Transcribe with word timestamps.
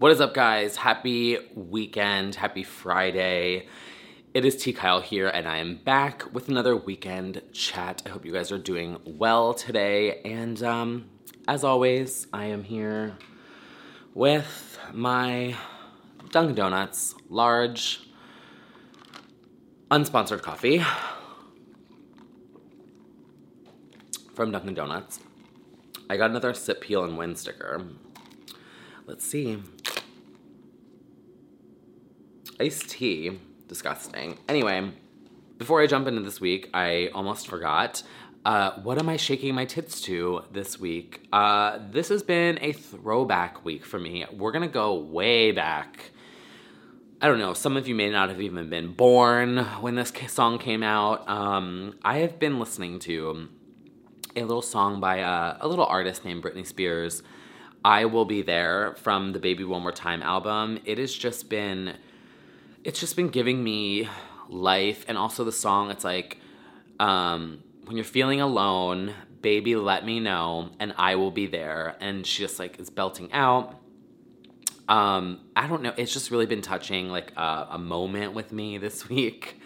What 0.00 0.12
is 0.12 0.20
up, 0.20 0.32
guys? 0.32 0.76
Happy 0.76 1.38
weekend. 1.56 2.36
Happy 2.36 2.62
Friday. 2.62 3.66
It 4.32 4.44
is 4.44 4.54
T. 4.54 4.72
Kyle 4.72 5.00
here, 5.00 5.26
and 5.26 5.48
I 5.48 5.56
am 5.56 5.74
back 5.74 6.32
with 6.32 6.48
another 6.48 6.76
weekend 6.76 7.42
chat. 7.52 8.02
I 8.06 8.10
hope 8.10 8.24
you 8.24 8.30
guys 8.30 8.52
are 8.52 8.58
doing 8.58 8.98
well 9.04 9.54
today. 9.54 10.20
And 10.22 10.62
um, 10.62 11.10
as 11.48 11.64
always, 11.64 12.28
I 12.32 12.44
am 12.44 12.62
here 12.62 13.16
with 14.14 14.78
my 14.92 15.56
Dunkin' 16.30 16.54
Donuts 16.54 17.16
large 17.28 17.98
unsponsored 19.90 20.42
coffee 20.42 20.80
from 24.32 24.52
Dunkin' 24.52 24.74
Donuts. 24.74 25.18
I 26.08 26.16
got 26.16 26.30
another 26.30 26.54
sip, 26.54 26.82
peel, 26.82 27.02
and 27.02 27.18
win 27.18 27.34
sticker. 27.34 27.84
Let's 29.08 29.24
see. 29.24 29.58
Iced 32.60 32.90
tea. 32.90 33.38
Disgusting. 33.68 34.38
Anyway, 34.48 34.90
before 35.58 35.82
I 35.82 35.86
jump 35.86 36.08
into 36.08 36.22
this 36.22 36.40
week, 36.40 36.70
I 36.72 37.10
almost 37.14 37.46
forgot. 37.46 38.02
Uh, 38.44 38.72
what 38.82 38.98
am 38.98 39.08
I 39.08 39.16
shaking 39.16 39.54
my 39.54 39.64
tits 39.66 40.00
to 40.02 40.42
this 40.52 40.80
week? 40.80 41.28
Uh, 41.32 41.78
this 41.90 42.08
has 42.08 42.22
been 42.22 42.58
a 42.62 42.72
throwback 42.72 43.64
week 43.64 43.84
for 43.84 43.98
me. 43.98 44.24
We're 44.32 44.52
gonna 44.52 44.68
go 44.68 44.94
way 44.94 45.52
back. 45.52 46.12
I 47.20 47.26
don't 47.26 47.38
know, 47.38 47.52
some 47.52 47.76
of 47.76 47.88
you 47.88 47.94
may 47.94 48.10
not 48.10 48.28
have 48.28 48.40
even 48.40 48.70
been 48.70 48.92
born 48.92 49.58
when 49.80 49.96
this 49.96 50.12
song 50.28 50.58
came 50.58 50.82
out. 50.82 51.28
Um, 51.28 51.98
I 52.02 52.18
have 52.18 52.38
been 52.38 52.58
listening 52.58 53.00
to 53.00 53.48
a 54.36 54.42
little 54.42 54.62
song 54.62 55.00
by 55.00 55.16
a, 55.16 55.56
a 55.60 55.68
little 55.68 55.86
artist 55.86 56.24
named 56.24 56.44
Britney 56.44 56.64
Spears. 56.64 57.22
I 57.84 58.04
Will 58.04 58.24
Be 58.24 58.42
There 58.42 58.94
from 58.98 59.32
the 59.32 59.40
Baby 59.40 59.64
One 59.64 59.82
More 59.82 59.92
Time 59.92 60.22
album. 60.22 60.78
It 60.84 60.98
has 60.98 61.12
just 61.12 61.50
been, 61.50 61.96
it's 62.84 63.00
just 63.00 63.16
been 63.16 63.28
giving 63.28 63.62
me 63.62 64.08
life. 64.48 65.04
And 65.08 65.18
also 65.18 65.44
the 65.44 65.52
song, 65.52 65.90
it's 65.90 66.04
like, 66.04 66.38
um, 66.98 67.62
when 67.84 67.96
you're 67.96 68.04
feeling 68.04 68.40
alone, 68.40 69.14
baby, 69.40 69.76
let 69.76 70.04
me 70.04 70.20
know, 70.20 70.70
and 70.78 70.94
I 70.96 71.16
will 71.16 71.30
be 71.30 71.46
there. 71.46 71.96
And 72.00 72.26
she 72.26 72.42
just 72.42 72.58
like 72.58 72.78
is 72.78 72.90
belting 72.90 73.32
out. 73.32 73.80
Um, 74.88 75.40
I 75.54 75.66
don't 75.66 75.82
know. 75.82 75.92
It's 75.96 76.12
just 76.12 76.30
really 76.30 76.46
been 76.46 76.62
touching 76.62 77.08
like 77.08 77.32
a, 77.36 77.68
a 77.72 77.78
moment 77.78 78.34
with 78.34 78.52
me 78.52 78.78
this 78.86 79.08
week. 79.08 79.60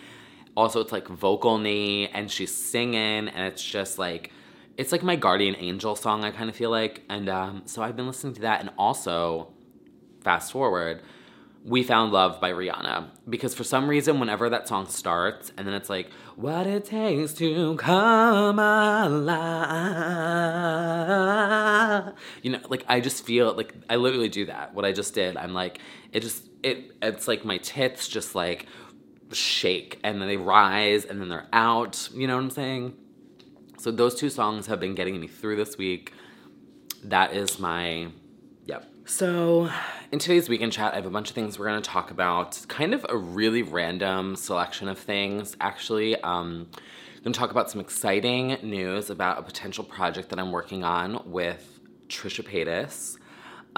Also, 0.57 0.81
it's 0.81 0.93
like 0.93 1.09
vocal 1.09 1.59
knee, 1.59 2.09
and 2.09 2.31
she's 2.31 2.55
singing, 2.55 3.29
and 3.29 3.47
it's 3.47 3.65
just 3.65 3.99
like 3.99 4.31
it's 4.77 4.93
like 4.93 5.03
my 5.03 5.17
guardian 5.17 5.57
angel 5.59 5.97
song. 5.97 6.25
I 6.25 6.31
kind 6.31 6.51
of 6.51 6.57
feel 6.57 6.71
like, 6.71 7.03
and 7.09 7.29
um, 7.29 7.63
so 7.65 7.83
I've 7.83 7.97
been 7.97 8.07
listening 8.07 8.35
to 8.35 8.43
that, 8.43 8.61
and 8.61 8.71
also 8.77 9.49
fast 10.23 10.53
forward, 10.53 11.03
we 11.65 11.83
Found 11.85 12.13
Love 12.13 12.41
by 12.41 12.51
Rihanna. 12.51 13.09
Because 13.29 13.55
for 13.55 13.65
some 13.65 13.89
reason, 13.89 14.19
whenever 14.19 14.51
that 14.51 14.67
song 14.69 14.89
starts, 14.89 15.53
and 15.57 15.67
then 15.67 15.75
it's 15.75 15.89
like, 15.89 16.11
What 16.37 16.67
it 16.67 16.85
takes 16.85 17.33
to 17.35 17.77
come 17.77 18.59
alive. 18.59 19.33
You 22.43 22.53
know, 22.53 22.61
like 22.69 22.85
I 22.89 23.01
just 23.01 23.25
feel 23.25 23.55
like 23.55 23.75
I 23.89 23.97
literally 23.97 24.29
do 24.29 24.47
that. 24.47 24.75
What 24.75 24.85
I 24.85 24.93
just 24.93 25.15
did, 25.15 25.37
I'm 25.37 25.55
like, 25.55 25.79
it 26.13 26.21
just, 26.21 26.49
it, 26.63 26.93
it's 27.01 27.29
like 27.29 27.45
my 27.45 27.59
tits 27.59 28.09
just 28.09 28.35
like 28.35 28.67
shake 29.33 29.99
and 30.03 30.21
then 30.21 30.29
they 30.29 30.37
rise 30.37 31.05
and 31.05 31.21
then 31.21 31.29
they're 31.29 31.49
out. 31.53 32.09
You 32.13 32.27
know 32.27 32.37
what 32.37 32.43
I'm 32.45 32.51
saying? 32.51 32.95
So 33.79 33.91
those 33.91 34.15
two 34.15 34.31
songs 34.31 34.67
have 34.67 34.81
been 34.81 34.95
getting 34.95 35.19
me 35.21 35.27
through 35.27 35.57
this 35.57 35.77
week. 35.77 36.13
That 37.05 37.35
is 37.35 37.59
my. 37.59 38.09
So, 39.15 39.69
in 40.11 40.19
today's 40.19 40.49
weekend 40.49 40.73
chat, 40.73 40.95
I 40.95 40.97
have 40.97 41.05
a 41.05 41.11
bunch 41.11 41.29
of 41.29 41.35
things 41.35 41.59
we're 41.59 41.67
going 41.67 41.83
to 41.83 41.87
talk 41.87 42.11
about. 42.11 42.59
Kind 42.69 42.95
of 42.95 43.05
a 43.11 43.17
really 43.17 43.61
random 43.61 44.37
selection 44.37 44.89
of 44.89 44.99
things, 44.99 45.55
actually. 45.61 46.17
Um, 46.23 46.67
I'm 46.73 47.23
going 47.23 47.35
to 47.35 47.39
talk 47.39 47.51
about 47.51 47.71
some 47.71 47.83
exciting 47.83 48.57
news 48.63 49.11
about 49.11 49.39
a 49.39 49.43
potential 49.43 49.85
project 49.85 50.31
that 50.31 50.39
I'm 50.39 50.51
working 50.51 50.83
on 50.83 51.31
with 51.31 51.79
Trisha 52.09 52.43
Paytas. 52.43 53.19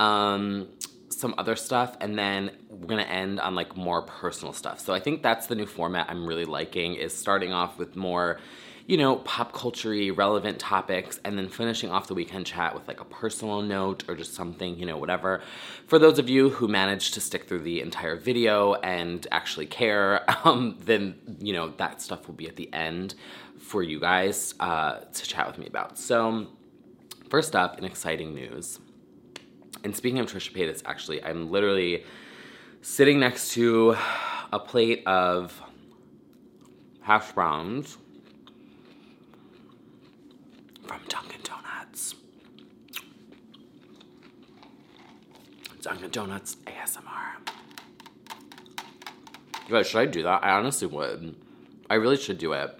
Um, 0.01 0.69
some 1.09 1.35
other 1.37 1.57
stuff, 1.57 1.97
and 2.01 2.17
then 2.17 2.53
we're 2.69 2.87
gonna 2.87 3.03
end 3.03 3.41
on 3.41 3.55
like 3.55 3.77
more 3.77 4.03
personal 4.03 4.53
stuff. 4.53 4.81
So 4.81 4.93
I 4.93 5.01
think 5.01 5.23
that's 5.23 5.47
the 5.47 5.55
new 5.55 5.67
format 5.67 6.11
I'm 6.11 6.27
really 6.27 6.45
liking 6.45 6.95
is 6.95 7.17
starting 7.17 7.53
off 7.53 7.79
with 7.79 7.95
more 7.95 8.41
you 8.87 8.99
know, 8.99 9.17
pop 9.17 9.53
culture 9.53 10.13
relevant 10.13 10.59
topics, 10.59 11.19
and 11.25 11.39
then 11.39 11.49
finishing 11.49 11.91
off 11.91 12.07
the 12.07 12.15
weekend 12.15 12.45
chat 12.45 12.75
with 12.75 12.87
like 12.87 13.01
a 13.01 13.05
personal 13.05 13.63
note 13.63 14.05
or 14.09 14.15
just 14.15 14.35
something, 14.35 14.79
you 14.79 14.85
know, 14.85 14.99
whatever. 14.99 15.43
For 15.87 15.99
those 15.99 16.19
of 16.19 16.29
you 16.29 16.51
who 16.51 16.69
managed 16.69 17.15
to 17.15 17.21
stick 17.21 17.49
through 17.49 17.63
the 17.63 17.81
entire 17.81 18.17
video 18.17 18.75
and 18.75 19.27
actually 19.33 19.67
care, 19.67 20.25
um, 20.45 20.77
then, 20.81 21.15
you 21.41 21.55
know, 21.55 21.71
that 21.79 22.03
stuff 22.03 22.27
will 22.27 22.35
be 22.35 22.47
at 22.47 22.57
the 22.57 22.73
end 22.75 23.15
for 23.59 23.83
you 23.83 23.99
guys 23.99 24.55
uh, 24.61 25.01
to 25.01 25.23
chat 25.23 25.47
with 25.47 25.57
me 25.57 25.67
about. 25.67 25.99
So, 25.99 26.49
first 27.31 27.57
up, 27.57 27.79
in 27.79 27.85
exciting 27.85 28.35
news. 28.35 28.81
And 29.83 29.97
speaking 29.97 30.19
of 30.19 30.27
Trisha 30.27 30.53
Paytas, 30.53 30.83
actually, 30.85 31.23
I'm 31.25 31.51
literally 31.51 32.05
sitting 32.83 33.19
next 33.19 33.53
to 33.53 33.97
a 34.53 34.59
plate 34.59 35.03
of 35.07 35.61
hash 37.01 37.33
browns 37.33 37.99
from 40.87 41.01
Dunkin' 41.09 41.41
Donuts. 41.43 42.15
Dunkin' 45.81 46.11
Donuts 46.11 46.57
ASMR. 46.67 47.45
Should 49.85 49.99
I 49.99 50.07
do 50.07 50.23
that? 50.23 50.45
I 50.45 50.51
honestly 50.51 50.87
would. 50.87 51.37
I 51.89 51.95
really 51.95 52.17
should 52.17 52.39
do 52.39 52.53
it. 52.53 52.79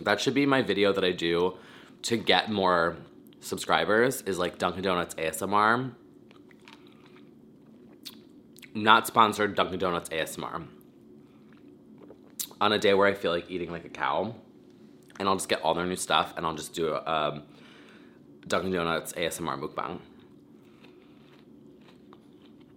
That 0.00 0.20
should 0.20 0.34
be 0.34 0.46
my 0.46 0.62
video 0.62 0.92
that 0.92 1.04
I 1.04 1.12
do 1.12 1.56
to 2.02 2.16
get 2.16 2.50
more 2.50 2.96
subscribers 3.40 4.22
is 4.22 4.38
like 4.38 4.58
Dunkin' 4.58 4.82
Donuts 4.82 5.14
ASMR. 5.14 5.92
Not 8.74 9.06
sponsored 9.06 9.54
Dunkin' 9.54 9.78
Donuts 9.78 10.08
ASMR. 10.10 10.66
On 12.60 12.72
a 12.72 12.78
day 12.78 12.94
where 12.94 13.06
I 13.06 13.14
feel 13.14 13.30
like 13.30 13.50
eating 13.50 13.70
like 13.70 13.84
a 13.84 13.88
cow 13.88 14.34
and 15.18 15.28
I'll 15.28 15.36
just 15.36 15.48
get 15.48 15.62
all 15.62 15.74
their 15.74 15.86
new 15.86 15.96
stuff 15.96 16.34
and 16.36 16.44
I'll 16.46 16.54
just 16.54 16.74
do 16.74 16.88
a 16.88 17.02
um, 17.10 17.42
Dunkin' 18.46 18.72
Donuts 18.72 19.12
ASMR 19.12 19.58
mukbang. 19.58 20.00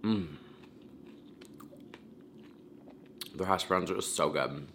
Mmm. 0.02 0.26
Their 3.34 3.46
hash 3.46 3.64
browns 3.64 3.90
are 3.90 4.00
so 4.00 4.30
good. 4.30 4.66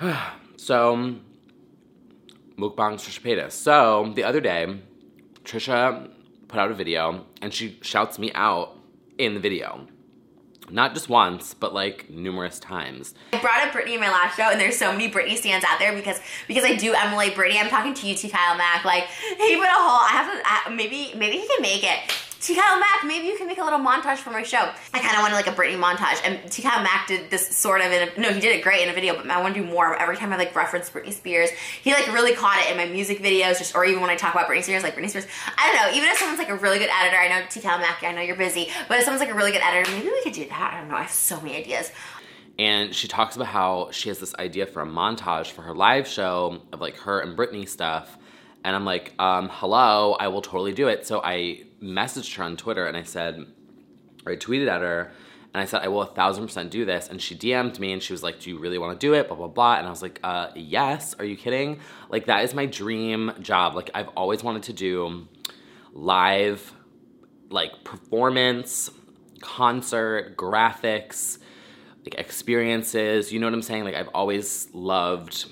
so, 0.56 1.16
mukbang 2.56 2.94
Trisha 2.94 3.20
Paytas. 3.20 3.52
So, 3.52 4.12
the 4.14 4.24
other 4.24 4.40
day, 4.40 4.80
Trisha 5.44 6.10
put 6.48 6.58
out 6.58 6.70
a 6.70 6.74
video 6.74 7.26
and 7.42 7.52
she 7.52 7.78
shouts 7.82 8.18
me 8.18 8.32
out 8.34 8.78
in 9.18 9.34
the 9.34 9.40
video. 9.40 9.86
Not 10.70 10.94
just 10.94 11.08
once, 11.08 11.54
but 11.54 11.74
like 11.74 12.08
numerous 12.08 12.58
times. 12.58 13.14
I 13.32 13.40
brought 13.40 13.66
up 13.66 13.72
Britney 13.72 13.94
in 13.94 14.00
my 14.00 14.10
last 14.10 14.36
show, 14.36 14.50
and 14.50 14.58
there's 14.58 14.78
so 14.78 14.92
many 14.92 15.10
Britney 15.10 15.36
stands 15.36 15.64
out 15.64 15.78
there 15.78 15.94
because 15.94 16.20
because 16.48 16.64
I 16.64 16.74
do 16.74 16.94
emulate 16.94 17.34
Britney. 17.34 17.60
I'm 17.60 17.68
talking 17.68 17.94
to 17.94 18.06
you, 18.06 18.14
T. 18.14 18.30
Kyle 18.30 18.56
Mack. 18.56 18.84
Like 18.84 19.04
he 19.04 19.56
put 19.56 19.66
a 19.66 19.72
whole. 19.72 20.00
I 20.00 20.08
have 20.12 20.32
to 20.32 20.70
uh, 20.70 20.74
maybe 20.74 21.12
maybe 21.16 21.38
he 21.38 21.46
can 21.46 21.60
make 21.60 21.84
it. 21.84 21.98
T. 22.44 22.54
Kyle 22.54 22.78
Mack, 22.78 23.04
maybe 23.06 23.26
you 23.26 23.38
can 23.38 23.46
make 23.46 23.56
a 23.56 23.64
little 23.64 23.78
montage 23.78 24.18
for 24.18 24.28
my 24.28 24.42
show. 24.42 24.70
I 24.92 24.98
kind 24.98 25.16
of 25.16 25.22
wanted 25.22 25.34
like 25.34 25.46
a 25.46 25.52
Britney 25.52 25.80
montage, 25.80 26.20
and 26.26 26.52
T. 26.52 26.60
Kyle 26.60 26.82
Mack 26.82 27.08
did 27.08 27.30
this 27.30 27.48
sort 27.56 27.80
of 27.80 27.90
in 27.90 28.06
a, 28.06 28.20
no, 28.20 28.34
he 28.34 28.38
did 28.38 28.54
it 28.54 28.62
great 28.62 28.82
in 28.82 28.90
a 28.90 28.92
video, 28.92 29.16
but 29.16 29.30
I 29.30 29.40
want 29.40 29.54
to 29.54 29.62
do 29.62 29.66
more. 29.66 29.96
Every 29.96 30.18
time 30.18 30.30
I 30.30 30.36
like 30.36 30.54
reference 30.54 30.90
Britney 30.90 31.14
Spears, 31.14 31.48
he 31.80 31.94
like 31.94 32.06
really 32.08 32.34
caught 32.34 32.62
it 32.62 32.70
in 32.70 32.76
my 32.76 32.84
music 32.84 33.20
videos, 33.20 33.56
just 33.56 33.74
or 33.74 33.86
even 33.86 34.02
when 34.02 34.10
I 34.10 34.16
talk 34.16 34.34
about 34.34 34.46
Britney 34.46 34.62
Spears, 34.62 34.82
like 34.82 34.94
Britney 34.94 35.08
Spears. 35.08 35.26
I 35.56 35.72
don't 35.72 35.76
know. 35.76 35.96
Even 35.96 36.10
if 36.10 36.18
someone's 36.18 36.38
like 36.38 36.50
a 36.50 36.56
really 36.56 36.78
good 36.78 36.90
editor, 36.90 37.16
I 37.16 37.28
know 37.28 37.46
T. 37.48 37.62
Kyle 37.62 37.78
Mack, 37.78 38.02
I 38.02 38.12
know 38.12 38.20
you're 38.20 38.36
busy, 38.36 38.68
but 38.88 38.98
if 38.98 39.04
someone's 39.04 39.20
like 39.20 39.34
a 39.34 39.34
really 39.34 39.52
good 39.52 39.62
editor, 39.62 39.90
maybe 39.90 40.08
we 40.08 40.22
could 40.22 40.34
do 40.34 40.46
that. 40.46 40.74
I 40.74 40.80
don't 40.80 40.90
know. 40.90 40.96
I 40.96 41.02
have 41.04 41.10
so 41.10 41.40
many 41.40 41.56
ideas. 41.56 41.92
And 42.58 42.94
she 42.94 43.08
talks 43.08 43.36
about 43.36 43.48
how 43.48 43.88
she 43.90 44.10
has 44.10 44.18
this 44.18 44.34
idea 44.34 44.66
for 44.66 44.82
a 44.82 44.86
montage 44.86 45.46
for 45.46 45.62
her 45.62 45.74
live 45.74 46.06
show 46.06 46.60
of 46.74 46.80
like 46.82 46.96
her 46.98 47.20
and 47.20 47.38
Britney 47.38 47.66
stuff 47.66 48.18
And 48.64 48.74
I'm 48.74 48.84
like, 48.84 49.12
um, 49.18 49.50
hello, 49.52 50.14
I 50.18 50.28
will 50.28 50.40
totally 50.40 50.72
do 50.72 50.88
it. 50.88 51.06
So 51.06 51.20
I 51.22 51.64
messaged 51.84 52.34
her 52.36 52.44
on 52.44 52.56
Twitter 52.56 52.86
and 52.86 52.96
I 52.96 53.02
said, 53.02 53.44
or 54.26 54.32
I 54.32 54.36
tweeted 54.36 54.68
at 54.68 54.80
her 54.80 55.12
and 55.54 55.62
I 55.62 55.66
said, 55.66 55.82
I 55.82 55.88
will 55.88 56.02
a 56.02 56.06
thousand 56.06 56.46
percent 56.46 56.72
do 56.72 56.84
this. 56.84 57.08
And 57.08 57.22
she 57.22 57.36
DM'd 57.36 57.78
me 57.78 57.92
and 57.92 58.02
she 58.02 58.12
was 58.12 58.24
like, 58.24 58.40
Do 58.40 58.50
you 58.50 58.58
really 58.58 58.76
want 58.76 58.98
to 58.98 59.06
do 59.06 59.14
it? 59.14 59.28
Blah, 59.28 59.36
blah, 59.36 59.46
blah. 59.46 59.76
And 59.76 59.86
I 59.86 59.90
was 59.90 60.02
like, 60.02 60.18
uh, 60.24 60.48
Yes. 60.56 61.14
Are 61.18 61.24
you 61.24 61.36
kidding? 61.36 61.78
Like, 62.08 62.26
that 62.26 62.42
is 62.42 62.54
my 62.54 62.66
dream 62.66 63.32
job. 63.40 63.76
Like, 63.76 63.90
I've 63.94 64.08
always 64.16 64.42
wanted 64.42 64.64
to 64.64 64.72
do 64.72 65.28
live, 65.92 66.72
like, 67.50 67.84
performance, 67.84 68.90
concert, 69.40 70.36
graphics, 70.36 71.38
like, 72.04 72.16
experiences. 72.16 73.32
You 73.32 73.38
know 73.38 73.46
what 73.46 73.54
I'm 73.54 73.62
saying? 73.62 73.84
Like, 73.84 73.94
I've 73.94 74.10
always 74.12 74.68
loved 74.72 75.46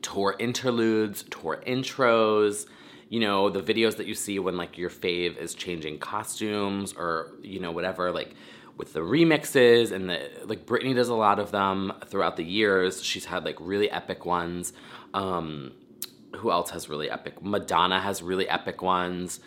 tour 0.00 0.36
interludes, 0.38 1.24
tour 1.24 1.62
intros, 1.66 2.66
you 3.08 3.20
know, 3.20 3.48
the 3.50 3.62
videos 3.62 3.96
that 3.96 4.06
you 4.06 4.14
see 4.14 4.38
when 4.38 4.56
like 4.56 4.76
your 4.78 4.90
fave 4.90 5.36
is 5.36 5.54
changing 5.54 5.98
costumes 5.98 6.92
or, 6.92 7.32
you 7.42 7.60
know, 7.60 7.72
whatever, 7.72 8.10
like 8.10 8.34
with 8.76 8.92
the 8.92 9.00
remixes 9.00 9.92
and 9.92 10.10
the 10.10 10.30
like 10.44 10.66
Britney 10.66 10.94
does 10.94 11.08
a 11.08 11.14
lot 11.14 11.38
of 11.38 11.50
them 11.50 11.92
throughout 12.06 12.36
the 12.36 12.44
years. 12.44 13.02
She's 13.02 13.24
had 13.24 13.44
like 13.44 13.56
really 13.60 13.90
epic 13.90 14.26
ones. 14.26 14.72
Um 15.14 15.72
who 16.36 16.50
else 16.50 16.70
has 16.70 16.88
really 16.88 17.10
epic? 17.10 17.42
Madonna 17.42 18.00
has 18.00 18.22
really 18.22 18.48
epic 18.48 18.82
ones. 18.82 19.40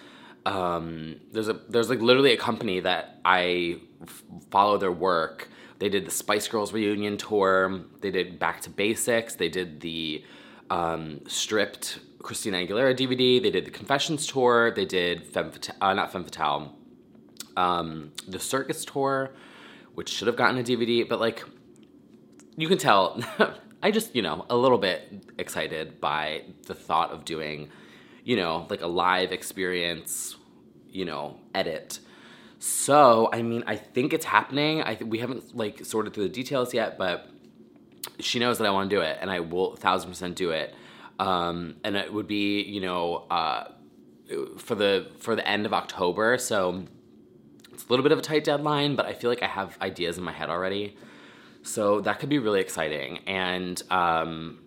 Um, 0.46 1.20
there's 1.32 1.48
a 1.48 1.54
there's 1.70 1.90
like 1.90 2.00
literally 2.00 2.34
a 2.34 2.38
company 2.38 2.80
that 2.80 3.20
I 3.26 3.80
f- 4.02 4.24
follow 4.52 4.78
their 4.78 4.92
work. 4.92 5.50
They 5.80 5.90
did 5.90 6.06
the 6.06 6.12
Spice 6.12 6.48
Girls 6.48 6.74
reunion 6.74 7.18
tour. 7.18 7.82
They 8.02 8.12
did 8.12 8.40
Back 8.40 8.62
to 8.62 8.70
Basics. 8.70 9.36
They 9.36 9.50
did 9.50 9.82
the 9.82 10.24
um, 10.70 11.22
stripped 11.28 12.00
Christina 12.22 12.58
Aguilera 12.58 12.96
DVD. 12.96 13.42
They 13.42 13.52
did 13.52 13.66
the 13.66 13.72
Confessions 13.72 14.28
tour. 14.28 14.72
They 14.72 14.86
did 14.86 15.26
Femme 15.26 15.52
Fatale, 15.52 15.76
uh, 15.82 15.94
not 15.94 16.12
Femme 16.12 16.24
Fatale, 16.24 16.74
um, 17.56 18.12
the 18.28 18.40
Circus 18.40 18.86
tour, 18.86 19.32
which 19.96 20.10
should 20.10 20.28
have 20.28 20.36
gotten 20.36 20.58
a 20.58 20.64
DVD, 20.64 21.08
but 21.08 21.20
like 21.20 21.44
you 22.58 22.68
can 22.68 22.78
tell, 22.78 23.22
I 23.84 23.92
just 23.92 24.16
you 24.16 24.22
know 24.22 24.46
a 24.50 24.56
little 24.58 24.78
bit 24.78 25.24
excited 25.38 26.02
by 26.02 26.44
the 26.68 26.76
thought 26.76 27.12
of 27.12 27.26
doing, 27.26 27.70
you 28.24 28.36
know, 28.36 28.68
like 28.70 28.82
a 28.82 28.88
live 28.88 29.32
experience, 29.32 30.36
you 30.90 31.06
know, 31.06 31.40
edit. 31.56 32.00
So 32.60 33.30
I 33.32 33.42
mean, 33.42 33.64
I 33.66 33.78
think 33.78 34.14
it's 34.14 34.26
happening. 34.26 34.84
I 34.84 34.96
th- 34.96 35.10
we 35.10 35.20
haven't 35.20 35.56
like 35.56 35.86
sorted 35.86 36.14
through 36.14 36.24
the 36.24 36.30
details 36.30 36.74
yet, 36.74 36.98
but 36.98 37.30
she 38.20 38.40
knows 38.40 38.58
that 38.58 38.68
I 38.68 38.72
want 38.72 38.90
to 38.90 38.96
do 38.96 39.02
it, 39.02 39.18
and 39.22 39.32
I 39.32 39.40
will 39.40 39.78
thousand 39.78 40.10
percent 40.10 40.36
do 40.36 40.52
it. 40.52 40.76
Um, 41.20 41.76
and 41.84 41.96
it 41.96 42.12
would 42.14 42.28
be, 42.28 42.64
you 42.64 42.82
know, 42.82 43.28
uh, 43.30 43.66
for 44.58 44.76
the 44.76 45.12
for 45.20 45.36
the 45.36 45.48
end 45.48 45.66
of 45.66 45.74
October. 45.74 46.38
So 46.38 46.86
it's 47.74 47.86
a 47.86 47.90
little 47.90 48.04
bit 48.04 48.12
of 48.12 48.20
a 48.20 48.22
tight 48.22 48.44
deadline, 48.44 48.96
but 48.96 49.06
I 49.06 49.14
feel 49.14 49.30
like 49.30 49.44
I 49.44 49.48
have 49.48 49.78
ideas 49.82 50.18
in 50.18 50.24
my 50.24 50.32
head 50.32 50.50
already. 50.50 50.96
So 51.62 52.02
that 52.02 52.20
could 52.20 52.30
be 52.30 52.40
really 52.40 52.62
exciting. 52.62 53.20
And 53.28 53.82
um, 53.92 54.60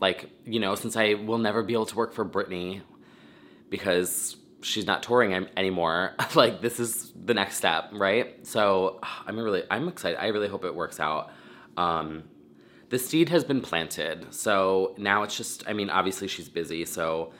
like, 0.00 0.30
you 0.44 0.60
know, 0.60 0.74
since 0.74 0.96
I 0.96 1.14
will 1.14 1.38
never 1.38 1.62
be 1.62 1.72
able 1.72 1.86
to 1.86 1.96
work 1.96 2.12
for 2.12 2.24
Britney 2.24 2.82
because 3.70 4.36
she's 4.62 4.86
not 4.86 5.02
touring 5.02 5.46
anymore, 5.56 6.14
like 6.34 6.60
this 6.60 6.78
is 6.80 7.12
the 7.24 7.34
next 7.34 7.56
step, 7.56 7.90
right? 7.92 8.46
So 8.46 9.00
I'm 9.26 9.38
really 9.38 9.64
I'm 9.70 9.88
excited. 9.88 10.20
I 10.20 10.28
really 10.28 10.48
hope 10.48 10.64
it 10.64 10.74
works 10.74 11.00
out. 11.00 11.30
Um, 11.76 12.24
the 12.90 12.98
seed 12.98 13.28
has 13.28 13.44
been 13.44 13.60
planted. 13.60 14.32
So 14.32 14.94
now 14.96 15.22
it's 15.22 15.36
just, 15.36 15.64
I 15.68 15.72
mean, 15.72 15.90
obviously 15.90 16.28
she's 16.28 16.48
busy. 16.48 16.84
So 16.84 17.32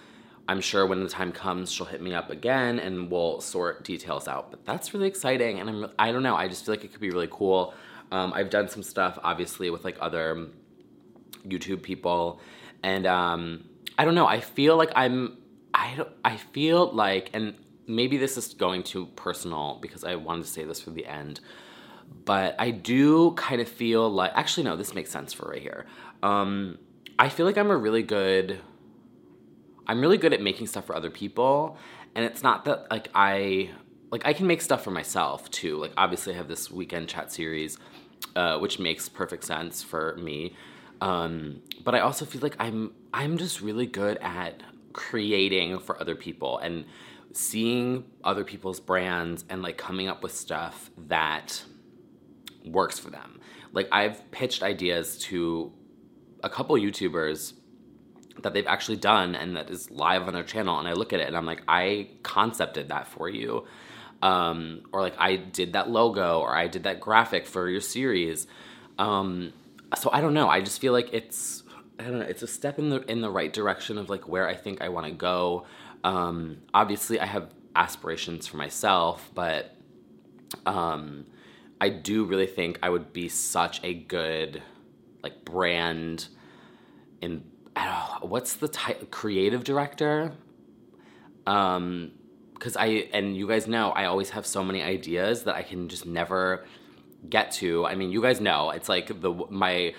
I'm 0.46 0.60
sure 0.60 0.86
when 0.86 1.02
the 1.02 1.08
time 1.08 1.32
comes, 1.32 1.72
she'll 1.72 1.86
hit 1.86 2.02
me 2.02 2.14
up 2.14 2.30
again 2.30 2.78
and 2.78 3.10
we'll 3.10 3.40
sort 3.40 3.84
details 3.84 4.28
out. 4.28 4.50
But 4.50 4.64
that's 4.64 4.92
really 4.92 5.08
exciting. 5.08 5.60
And 5.60 5.68
I'm, 5.70 5.90
I 5.98 6.12
don't 6.12 6.22
know, 6.22 6.36
I 6.36 6.48
just 6.48 6.64
feel 6.64 6.74
like 6.74 6.84
it 6.84 6.92
could 6.92 7.00
be 7.00 7.10
really 7.10 7.28
cool. 7.30 7.74
Um, 8.10 8.32
I've 8.32 8.50
done 8.50 8.68
some 8.68 8.82
stuff, 8.82 9.18
obviously, 9.22 9.70
with 9.70 9.84
like 9.84 9.96
other 10.00 10.48
YouTube 11.46 11.82
people. 11.82 12.40
And 12.82 13.06
um, 13.06 13.68
I 13.98 14.04
don't 14.04 14.14
know, 14.14 14.26
I 14.26 14.40
feel 14.40 14.76
like 14.76 14.90
I'm, 14.94 15.38
I, 15.74 15.94
don't, 15.96 16.08
I 16.24 16.36
feel 16.36 16.92
like, 16.92 17.30
and 17.32 17.54
maybe 17.86 18.18
this 18.18 18.36
is 18.36 18.54
going 18.54 18.82
too 18.82 19.06
personal 19.16 19.78
because 19.80 20.04
I 20.04 20.14
wanted 20.16 20.44
to 20.44 20.50
say 20.50 20.64
this 20.64 20.80
for 20.80 20.90
the 20.90 21.06
end 21.06 21.40
but 22.24 22.54
I 22.58 22.70
do 22.70 23.32
kind 23.32 23.60
of 23.60 23.68
feel 23.68 24.10
like 24.10 24.32
actually 24.34 24.64
no, 24.64 24.76
this 24.76 24.94
makes 24.94 25.10
sense 25.10 25.32
for 25.32 25.48
right 25.48 25.62
here. 25.62 25.86
Um, 26.22 26.78
I 27.18 27.28
feel 27.28 27.46
like 27.46 27.56
I'm 27.56 27.70
a 27.70 27.76
really 27.76 28.02
good. 28.02 28.60
I'm 29.86 30.00
really 30.02 30.18
good 30.18 30.34
at 30.34 30.42
making 30.42 30.66
stuff 30.66 30.84
for 30.86 30.94
other 30.94 31.10
people, 31.10 31.78
and 32.14 32.24
it's 32.24 32.42
not 32.42 32.66
that 32.66 32.90
like 32.90 33.08
I 33.14 33.70
like 34.10 34.26
I 34.26 34.32
can 34.32 34.46
make 34.46 34.60
stuff 34.60 34.84
for 34.84 34.90
myself 34.90 35.50
too. 35.50 35.78
Like 35.78 35.92
obviously 35.96 36.34
I 36.34 36.36
have 36.36 36.48
this 36.48 36.70
weekend 36.70 37.08
chat 37.08 37.32
series, 37.32 37.78
uh, 38.36 38.58
which 38.58 38.78
makes 38.78 39.08
perfect 39.08 39.44
sense 39.44 39.82
for 39.82 40.16
me. 40.16 40.54
Um, 41.00 41.62
but 41.84 41.94
I 41.94 42.00
also 42.00 42.24
feel 42.24 42.40
like 42.40 42.56
I'm 42.58 42.92
I'm 43.12 43.38
just 43.38 43.60
really 43.60 43.86
good 43.86 44.18
at 44.20 44.62
creating 44.92 45.78
for 45.78 46.00
other 46.00 46.14
people 46.14 46.58
and 46.58 46.84
seeing 47.32 48.04
other 48.24 48.44
people's 48.44 48.80
brands 48.80 49.44
and 49.48 49.62
like 49.62 49.76
coming 49.76 50.08
up 50.08 50.22
with 50.22 50.34
stuff 50.34 50.90
that 51.06 51.62
works 52.64 52.98
for 52.98 53.10
them. 53.10 53.40
Like 53.72 53.88
I've 53.92 54.30
pitched 54.30 54.62
ideas 54.62 55.18
to 55.18 55.72
a 56.42 56.48
couple 56.48 56.76
YouTubers 56.76 57.54
that 58.42 58.54
they've 58.54 58.66
actually 58.66 58.96
done 58.96 59.34
and 59.34 59.56
that 59.56 59.70
is 59.70 59.90
live 59.90 60.28
on 60.28 60.34
their 60.34 60.44
channel 60.44 60.78
and 60.78 60.86
I 60.86 60.92
look 60.92 61.12
at 61.12 61.20
it 61.20 61.26
and 61.26 61.36
I'm 61.36 61.46
like 61.46 61.62
I 61.66 62.10
concepted 62.22 62.88
that 62.88 63.08
for 63.08 63.28
you. 63.28 63.66
Um, 64.22 64.82
or 64.92 65.00
like 65.00 65.14
I 65.18 65.36
did 65.36 65.74
that 65.74 65.90
logo 65.90 66.40
or 66.40 66.54
I 66.54 66.66
did 66.66 66.84
that 66.84 67.00
graphic 67.00 67.46
for 67.46 67.68
your 67.68 67.80
series. 67.80 68.46
Um, 68.98 69.52
so 69.96 70.10
I 70.12 70.20
don't 70.20 70.34
know. 70.34 70.48
I 70.48 70.60
just 70.60 70.80
feel 70.80 70.92
like 70.92 71.10
it's 71.12 71.62
I 71.98 72.04
don't 72.04 72.20
know, 72.20 72.26
it's 72.26 72.42
a 72.42 72.46
step 72.46 72.78
in 72.78 72.90
the 72.90 73.00
in 73.10 73.20
the 73.20 73.30
right 73.30 73.52
direction 73.52 73.98
of 73.98 74.08
like 74.08 74.28
where 74.28 74.48
I 74.48 74.54
think 74.54 74.82
I 74.82 74.88
want 74.88 75.06
to 75.06 75.12
go. 75.12 75.66
Um, 76.04 76.58
obviously 76.72 77.18
I 77.18 77.26
have 77.26 77.52
aspirations 77.74 78.46
for 78.46 78.56
myself, 78.56 79.30
but 79.34 79.74
um, 80.66 81.26
I 81.80 81.88
do 81.90 82.24
really 82.24 82.46
think 82.46 82.78
I 82.82 82.90
would 82.90 83.12
be 83.12 83.28
such 83.28 83.80
a 83.84 83.94
good 83.94 84.62
like 85.22 85.44
brand 85.44 86.28
in 87.20 87.44
know, 87.76 88.18
what's 88.22 88.54
the 88.54 88.68
type 88.68 89.10
creative 89.10 89.64
director 89.64 90.32
um 91.46 92.12
because 92.54 92.76
I 92.76 93.08
and 93.12 93.36
you 93.36 93.46
guys 93.46 93.68
know 93.68 93.90
I 93.90 94.06
always 94.06 94.30
have 94.30 94.44
so 94.44 94.64
many 94.64 94.82
ideas 94.82 95.44
that 95.44 95.54
I 95.54 95.62
can 95.62 95.88
just 95.88 96.06
never 96.06 96.66
get 97.28 97.52
to. 97.52 97.86
I 97.86 97.94
mean, 97.94 98.10
you 98.10 98.20
guys 98.20 98.40
know 98.40 98.70
it's 98.70 98.88
like 98.88 99.20
the 99.20 99.32
my 99.48 99.94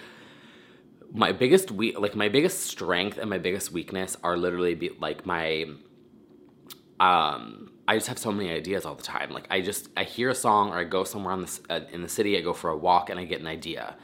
my 1.14 1.32
biggest 1.32 1.72
we 1.72 1.96
like 1.96 2.16
my 2.16 2.30
biggest 2.30 2.66
strength 2.66 3.18
and 3.18 3.30
my 3.30 3.38
biggest 3.38 3.72
weakness 3.72 4.18
are 4.24 4.38
literally 4.38 4.76
be, 4.76 4.90
like 5.00 5.26
my 5.26 5.66
um 7.00 7.72
I 7.88 7.96
just 7.96 8.08
have 8.08 8.20
so 8.20 8.32
many 8.32 8.52
ideas 8.52 8.86
all 8.86 8.94
the 8.94 9.04
time. 9.04 9.32
Like 9.32 9.48
I 9.50 9.62
just 9.62 9.90
I 9.98 10.04
hear 10.04 10.30
a 10.30 10.36
song 10.36 10.70
or 10.70 10.78
I 10.78 10.84
go 10.84 11.04
somewhere 11.04 11.34
on 11.34 11.42
the, 11.42 11.60
uh, 11.70 11.80
in 11.92 12.04
the 12.04 12.10
city, 12.10 12.38
I 12.38 12.42
go 12.42 12.54
for 12.54 12.70
a 12.70 12.78
walk 12.78 13.10
and 13.10 13.20
I 13.20 13.26
get 13.26 13.42
an 13.42 13.48
idea. 13.48 13.96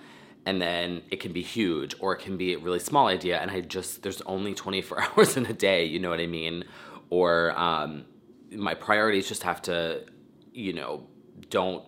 And 0.47 0.61
then 0.61 1.03
it 1.11 1.19
can 1.19 1.31
be 1.33 1.41
huge 1.41 1.95
or 1.99 2.15
it 2.15 2.21
can 2.21 2.37
be 2.37 2.53
a 2.53 2.57
really 2.57 2.79
small 2.79 3.07
idea 3.07 3.39
and 3.39 3.51
I 3.51 3.61
just 3.61 4.01
there's 4.01 4.21
only 4.21 4.53
24 4.53 5.01
hours 5.17 5.37
in 5.37 5.45
a 5.45 5.53
day, 5.53 5.85
you 5.85 5.99
know 5.99 6.09
what 6.09 6.19
I 6.19 6.27
mean? 6.27 6.63
Or 7.09 7.57
um 7.59 8.05
my 8.51 8.73
priorities 8.73 9.27
just 9.27 9.43
have 9.43 9.61
to 9.63 10.05
you 10.53 10.73
know, 10.73 11.05
don't 11.49 11.83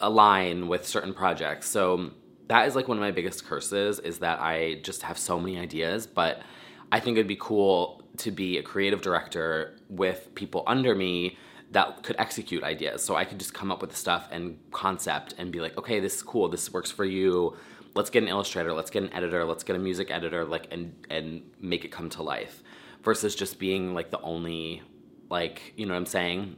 align 0.00 0.68
with 0.68 0.86
certain 0.86 1.14
projects. 1.14 1.68
So 1.68 2.10
that 2.48 2.66
is 2.66 2.74
like 2.74 2.88
one 2.88 2.98
of 2.98 3.02
my 3.02 3.12
biggest 3.12 3.46
curses 3.46 4.00
is 4.00 4.18
that 4.18 4.40
I 4.40 4.80
just 4.82 5.02
have 5.02 5.16
so 5.16 5.38
many 5.38 5.58
ideas, 5.58 6.06
but 6.06 6.42
I 6.90 6.98
think 6.98 7.16
it'd 7.16 7.28
be 7.28 7.36
cool 7.36 7.99
to 8.20 8.30
be 8.30 8.58
a 8.58 8.62
creative 8.62 9.02
director 9.02 9.76
with 9.88 10.34
people 10.34 10.62
under 10.66 10.94
me 10.94 11.36
that 11.72 12.02
could 12.02 12.16
execute 12.18 12.62
ideas. 12.64 13.02
So 13.04 13.14
I 13.14 13.24
could 13.24 13.38
just 13.38 13.54
come 13.54 13.70
up 13.70 13.80
with 13.80 13.96
stuff 13.96 14.28
and 14.32 14.58
concept 14.72 15.34
and 15.38 15.52
be 15.52 15.60
like, 15.60 15.78
okay, 15.78 16.00
this 16.00 16.16
is 16.16 16.22
cool. 16.22 16.48
This 16.48 16.72
works 16.72 16.90
for 16.90 17.04
you. 17.04 17.56
Let's 17.94 18.10
get 18.10 18.22
an 18.22 18.28
illustrator. 18.28 18.72
Let's 18.72 18.90
get 18.90 19.02
an 19.02 19.12
editor. 19.12 19.44
Let's 19.44 19.62
get 19.62 19.76
a 19.76 19.78
music 19.78 20.10
editor. 20.10 20.44
Like 20.44 20.66
and 20.70 20.94
and 21.10 21.42
make 21.60 21.84
it 21.84 21.92
come 21.92 22.08
to 22.10 22.22
life, 22.22 22.62
versus 23.02 23.34
just 23.34 23.58
being 23.58 23.94
like 23.94 24.10
the 24.10 24.20
only, 24.20 24.82
like 25.28 25.74
you 25.76 25.86
know 25.86 25.94
what 25.94 25.98
I'm 25.98 26.06
saying. 26.06 26.56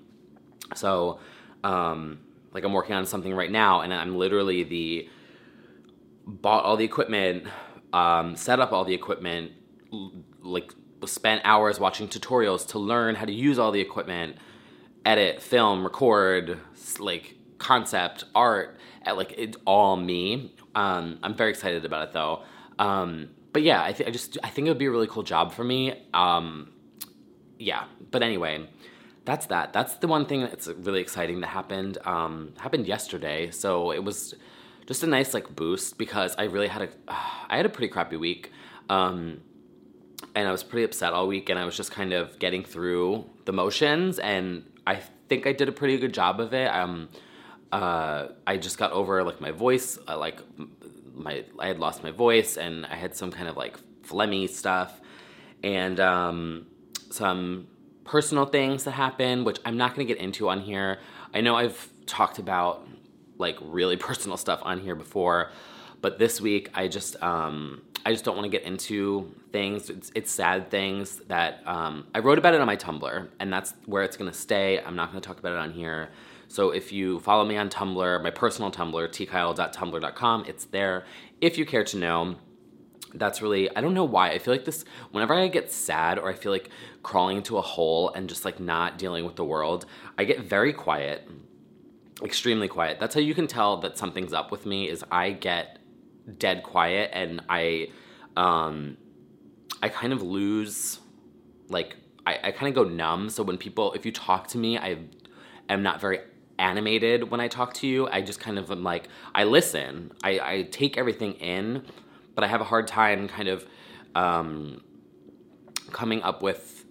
So, 0.74 1.20
um, 1.64 2.20
like 2.52 2.64
I'm 2.64 2.72
working 2.72 2.94
on 2.94 3.06
something 3.06 3.34
right 3.34 3.50
now, 3.50 3.80
and 3.80 3.92
I'm 3.92 4.16
literally 4.16 4.62
the 4.62 5.08
bought 6.26 6.64
all 6.64 6.76
the 6.76 6.84
equipment, 6.84 7.46
um, 7.92 8.36
set 8.36 8.60
up 8.60 8.72
all 8.72 8.84
the 8.84 8.94
equipment, 8.94 9.52
like 10.42 10.72
spent 11.08 11.42
hours 11.44 11.80
watching 11.80 12.08
tutorials 12.08 12.66
to 12.68 12.78
learn 12.78 13.14
how 13.14 13.24
to 13.24 13.32
use 13.32 13.58
all 13.58 13.70
the 13.70 13.80
equipment, 13.80 14.36
edit, 15.04 15.42
film, 15.42 15.84
record, 15.84 16.58
like 16.98 17.36
concept, 17.58 18.24
art, 18.34 18.78
at 19.04 19.16
like 19.16 19.34
it's 19.36 19.56
all 19.66 19.96
me. 19.96 20.54
Um, 20.74 21.18
I'm 21.22 21.34
very 21.34 21.50
excited 21.50 21.84
about 21.84 22.08
it 22.08 22.12
though. 22.12 22.42
Um, 22.78 23.30
but 23.52 23.62
yeah, 23.62 23.82
I, 23.82 23.92
th- 23.92 24.08
I 24.08 24.12
just 24.12 24.38
I 24.42 24.48
think 24.48 24.66
it 24.66 24.70
would 24.70 24.78
be 24.78 24.86
a 24.86 24.90
really 24.90 25.06
cool 25.06 25.22
job 25.22 25.52
for 25.52 25.64
me. 25.64 25.94
Um, 26.14 26.72
yeah, 27.58 27.84
but 28.10 28.22
anyway, 28.22 28.66
that's 29.24 29.46
that. 29.46 29.72
That's 29.72 29.96
the 29.96 30.08
one 30.08 30.26
thing 30.26 30.40
that's 30.40 30.66
really 30.66 31.00
exciting 31.00 31.40
that 31.40 31.48
happened. 31.48 31.98
Um, 32.04 32.54
happened 32.58 32.86
yesterday, 32.86 33.50
so 33.50 33.92
it 33.92 34.02
was 34.02 34.34
just 34.86 35.02
a 35.02 35.06
nice 35.06 35.34
like 35.34 35.54
boost 35.54 35.98
because 35.98 36.34
I 36.38 36.44
really 36.44 36.68
had 36.68 36.82
a 36.82 36.88
uh, 37.08 37.16
I 37.48 37.56
had 37.56 37.66
a 37.66 37.70
pretty 37.70 37.88
crappy 37.88 38.16
week. 38.16 38.50
Um, 38.88 39.40
and 40.34 40.48
I 40.48 40.52
was 40.52 40.62
pretty 40.62 40.84
upset 40.84 41.12
all 41.12 41.26
week, 41.26 41.48
and 41.48 41.58
I 41.58 41.64
was 41.64 41.76
just 41.76 41.90
kind 41.90 42.12
of 42.12 42.38
getting 42.38 42.64
through 42.64 43.28
the 43.44 43.52
motions, 43.52 44.18
and 44.18 44.64
I 44.86 45.00
think 45.28 45.46
I 45.46 45.52
did 45.52 45.68
a 45.68 45.72
pretty 45.72 45.98
good 45.98 46.14
job 46.14 46.40
of 46.40 46.54
it. 46.54 46.68
Um, 46.68 47.08
uh, 47.70 48.28
I 48.46 48.56
just 48.56 48.78
got 48.78 48.92
over 48.92 49.22
like 49.24 49.40
my 49.40 49.50
voice, 49.50 49.98
uh, 50.08 50.18
like 50.18 50.40
my 51.14 51.44
I 51.58 51.68
had 51.68 51.78
lost 51.78 52.02
my 52.02 52.10
voice, 52.10 52.56
and 52.56 52.86
I 52.86 52.94
had 52.96 53.14
some 53.14 53.30
kind 53.30 53.48
of 53.48 53.56
like 53.56 53.78
phlegmy 54.02 54.48
stuff, 54.48 55.00
and 55.62 55.98
um, 56.00 56.66
some 57.10 57.68
personal 58.04 58.46
things 58.46 58.84
that 58.84 58.92
happened, 58.92 59.46
which 59.46 59.58
I'm 59.64 59.76
not 59.76 59.94
to 60.06 60.14
get 60.14 60.22
into 60.22 60.48
on 60.48 60.60
here. 60.60 60.98
I 61.32 61.40
know 61.40 61.54
I've 61.56 61.90
talked 62.06 62.38
about 62.38 62.86
like 63.38 63.56
really 63.60 63.96
personal 64.08 64.36
stuff 64.36 64.60
on 64.62 64.80
here 64.80 64.94
before, 64.94 65.50
but 66.02 66.18
this 66.18 66.40
week 66.40 66.68
I 66.74 66.88
just 66.88 67.20
um, 67.22 67.80
I 68.04 68.10
just 68.10 68.24
don't 68.24 68.36
want 68.36 68.50
to 68.50 68.50
get 68.50 68.66
into 68.66 69.32
things. 69.52 69.88
It's, 69.88 70.12
it's 70.14 70.30
sad 70.30 70.70
things 70.70 71.18
that 71.28 71.62
um, 71.64 72.06
I 72.14 72.18
wrote 72.18 72.38
about 72.38 72.52
it 72.52 72.60
on 72.60 72.66
my 72.66 72.76
Tumblr, 72.76 73.28
and 73.38 73.52
that's 73.52 73.72
where 73.86 74.02
it's 74.02 74.16
gonna 74.16 74.32
stay. 74.32 74.80
I'm 74.80 74.96
not 74.96 75.08
gonna 75.08 75.20
talk 75.20 75.38
about 75.38 75.52
it 75.52 75.58
on 75.58 75.72
here. 75.72 76.10
So 76.48 76.70
if 76.70 76.92
you 76.92 77.20
follow 77.20 77.46
me 77.46 77.56
on 77.56 77.70
Tumblr, 77.70 78.22
my 78.22 78.30
personal 78.30 78.70
Tumblr, 78.70 79.08
tkyle.tumblr.com, 79.08 80.44
it's 80.46 80.66
there. 80.66 81.06
If 81.40 81.56
you 81.56 81.64
care 81.64 81.84
to 81.84 81.96
know, 81.96 82.36
that's 83.14 83.40
really 83.40 83.74
I 83.74 83.80
don't 83.80 83.94
know 83.94 84.04
why. 84.04 84.30
I 84.30 84.38
feel 84.38 84.52
like 84.52 84.64
this 84.64 84.84
whenever 85.12 85.34
I 85.34 85.46
get 85.48 85.70
sad 85.70 86.18
or 86.18 86.28
I 86.28 86.34
feel 86.34 86.52
like 86.52 86.70
crawling 87.02 87.36
into 87.36 87.58
a 87.58 87.62
hole 87.62 88.10
and 88.10 88.28
just 88.28 88.44
like 88.44 88.58
not 88.58 88.98
dealing 88.98 89.24
with 89.24 89.36
the 89.36 89.44
world, 89.44 89.86
I 90.18 90.24
get 90.24 90.40
very 90.40 90.72
quiet. 90.72 91.28
Extremely 92.22 92.68
quiet. 92.68 92.98
That's 93.00 93.14
how 93.14 93.20
you 93.20 93.34
can 93.34 93.46
tell 93.46 93.78
that 93.78 93.98
something's 93.98 94.32
up 94.32 94.50
with 94.50 94.66
me 94.66 94.88
is 94.88 95.04
I 95.10 95.32
get 95.32 95.78
dead 96.38 96.62
quiet 96.62 97.10
and 97.12 97.42
I 97.48 97.88
um 98.36 98.96
I 99.82 99.88
kind 99.88 100.12
of 100.12 100.22
lose 100.22 101.00
like 101.68 101.96
I, 102.26 102.38
I 102.44 102.50
kind 102.52 102.68
of 102.68 102.74
go 102.74 102.88
numb. 102.88 103.30
So 103.30 103.42
when 103.42 103.58
people 103.58 103.92
if 103.94 104.06
you 104.06 104.12
talk 104.12 104.46
to 104.48 104.58
me, 104.58 104.78
I 104.78 104.98
am 105.68 105.82
not 105.82 106.00
very 106.00 106.20
animated 106.58 107.30
when 107.30 107.40
I 107.40 107.48
talk 107.48 107.74
to 107.74 107.86
you. 107.86 108.08
I 108.08 108.20
just 108.20 108.38
kind 108.38 108.58
of 108.58 108.70
am 108.70 108.84
like 108.84 109.08
I 109.34 109.44
listen. 109.44 110.12
I, 110.22 110.30
I 110.40 110.62
take 110.70 110.96
everything 110.96 111.34
in, 111.34 111.84
but 112.34 112.44
I 112.44 112.46
have 112.46 112.60
a 112.60 112.64
hard 112.64 112.86
time 112.86 113.28
kind 113.28 113.48
of 113.48 113.66
um 114.14 114.82
coming 115.90 116.22
up 116.22 116.42
with 116.42 116.84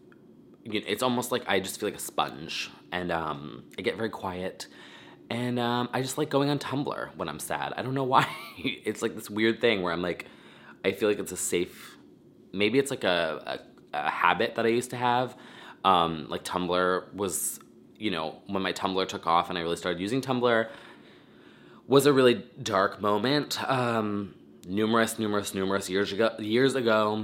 you 0.63 0.79
know, 0.79 0.85
it's 0.87 1.01
almost 1.01 1.31
like 1.31 1.43
I 1.47 1.59
just 1.59 1.79
feel 1.79 1.87
like 1.87 1.97
a 1.97 2.01
sponge 2.01 2.69
and 2.91 3.11
um 3.11 3.63
I 3.77 3.81
get 3.81 3.95
very 3.95 4.09
quiet 4.09 4.67
and 5.31 5.59
um, 5.59 5.87
I 5.93 6.01
just 6.01 6.17
like 6.17 6.29
going 6.29 6.49
on 6.49 6.59
Tumblr 6.59 7.15
when 7.15 7.29
I'm 7.29 7.39
sad. 7.39 7.73
I 7.77 7.83
don't 7.83 7.93
know 7.93 8.03
why. 8.03 8.27
it's 8.57 9.01
like 9.01 9.15
this 9.15 9.29
weird 9.29 9.61
thing 9.61 9.81
where 9.81 9.93
I'm 9.93 10.01
like, 10.01 10.25
I 10.83 10.91
feel 10.91 11.07
like 11.07 11.19
it's 11.19 11.31
a 11.31 11.37
safe. 11.37 11.95
Maybe 12.51 12.79
it's 12.79 12.91
like 12.91 13.05
a, 13.05 13.61
a, 13.93 13.97
a 13.97 14.09
habit 14.09 14.55
that 14.55 14.65
I 14.65 14.69
used 14.69 14.89
to 14.89 14.97
have. 14.97 15.37
Um, 15.85 16.27
like 16.27 16.43
Tumblr 16.43 17.13
was, 17.13 17.61
you 17.97 18.11
know, 18.11 18.41
when 18.47 18.61
my 18.61 18.73
Tumblr 18.73 19.07
took 19.07 19.25
off 19.25 19.47
and 19.47 19.57
I 19.57 19.61
really 19.61 19.77
started 19.77 20.01
using 20.01 20.19
Tumblr, 20.19 20.67
was 21.87 22.05
a 22.05 22.11
really 22.11 22.45
dark 22.61 22.99
moment. 22.99 23.57
Um, 23.69 24.35
numerous, 24.67 25.17
numerous, 25.17 25.53
numerous 25.53 25.89
years 25.89 26.11
ago. 26.11 26.31
Years 26.39 26.75
ago, 26.75 27.23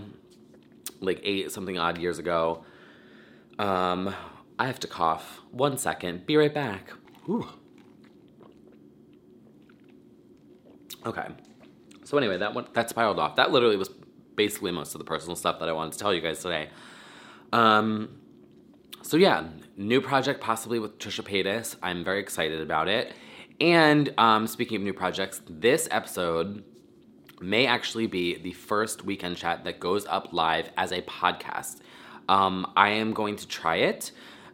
like 1.02 1.20
eight 1.24 1.52
something 1.52 1.78
odd 1.78 1.98
years 1.98 2.20
ago. 2.20 2.64
Um, 3.60 4.16
I 4.58 4.68
have 4.68 4.80
to 4.80 4.88
cough. 4.88 5.42
One 5.52 5.78
second. 5.78 6.26
Be 6.26 6.38
right 6.38 6.54
back. 6.54 6.94
Ooh. 7.28 7.50
Okay. 11.06 11.28
So 12.04 12.18
anyway, 12.18 12.38
that 12.38 12.54
one 12.54 12.68
that 12.74 12.90
spiraled 12.90 13.20
off. 13.20 13.36
That 13.36 13.52
literally 13.52 13.78
was 13.78 13.90
basically 14.36 14.72
most 14.72 14.96
of 14.96 15.00
the 15.00 15.06
personal 15.06 15.36
stuff 15.36 15.60
that 15.60 15.68
I 15.68 15.74
wanted 15.74 15.94
to 15.94 16.00
tell 16.00 16.14
you 16.14 16.22
guys 16.22 16.42
today. 16.42 16.70
Um, 17.52 18.20
so 19.02 19.18
yeah, 19.18 19.48
new 19.76 20.02
project 20.02 20.42
possibly 20.42 20.80
with 20.80 21.00
Trisha 21.00 21.22
Paytas. 21.22 21.76
I'm 21.82 22.04
very 22.04 22.20
excited 22.20 22.62
about 22.62 22.88
it. 22.88 23.14
And 23.60 24.14
um, 24.18 24.48
speaking 24.48 24.78
of 24.78 24.84
new 24.84 24.94
projects, 24.94 25.42
this 25.50 25.88
episode 25.92 26.64
may 27.42 27.68
actually 27.68 28.08
be 28.08 28.38
the 28.38 28.54
first 28.54 29.06
weekend 29.06 29.38
chat 29.38 29.64
that 29.64 29.80
goes 29.80 30.06
up 30.08 30.34
live 30.34 30.70
as 30.78 30.92
a 30.92 31.02
podcast. 31.04 31.78
Um, 32.30 32.72
I 32.76 32.90
am 32.90 33.14
going 33.14 33.36
to 33.38 33.48
try 33.48 33.78
it. 33.78 34.12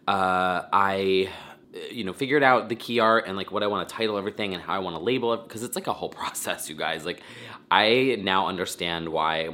Uh, 0.07 0.63
I 0.71 1.29
you 1.91 2.03
know 2.03 2.13
figured 2.13 2.43
out 2.43 2.69
the 2.69 2.75
key 2.75 2.99
art 2.99 3.25
and 3.27 3.35
like 3.35 3.51
what 3.51 3.63
i 3.63 3.67
want 3.67 3.87
to 3.87 3.95
title 3.95 4.17
everything 4.17 4.53
and 4.53 4.61
how 4.61 4.73
i 4.75 4.79
want 4.79 4.95
to 4.95 5.01
label 5.01 5.33
it 5.33 5.43
because 5.43 5.63
it's 5.63 5.75
like 5.75 5.87
a 5.87 5.93
whole 5.93 6.09
process 6.21 6.69
you 6.69 6.75
guys. 6.75 7.05
Like 7.05 7.21
i 7.71 8.17
now 8.21 8.47
understand 8.47 9.09
why 9.09 9.49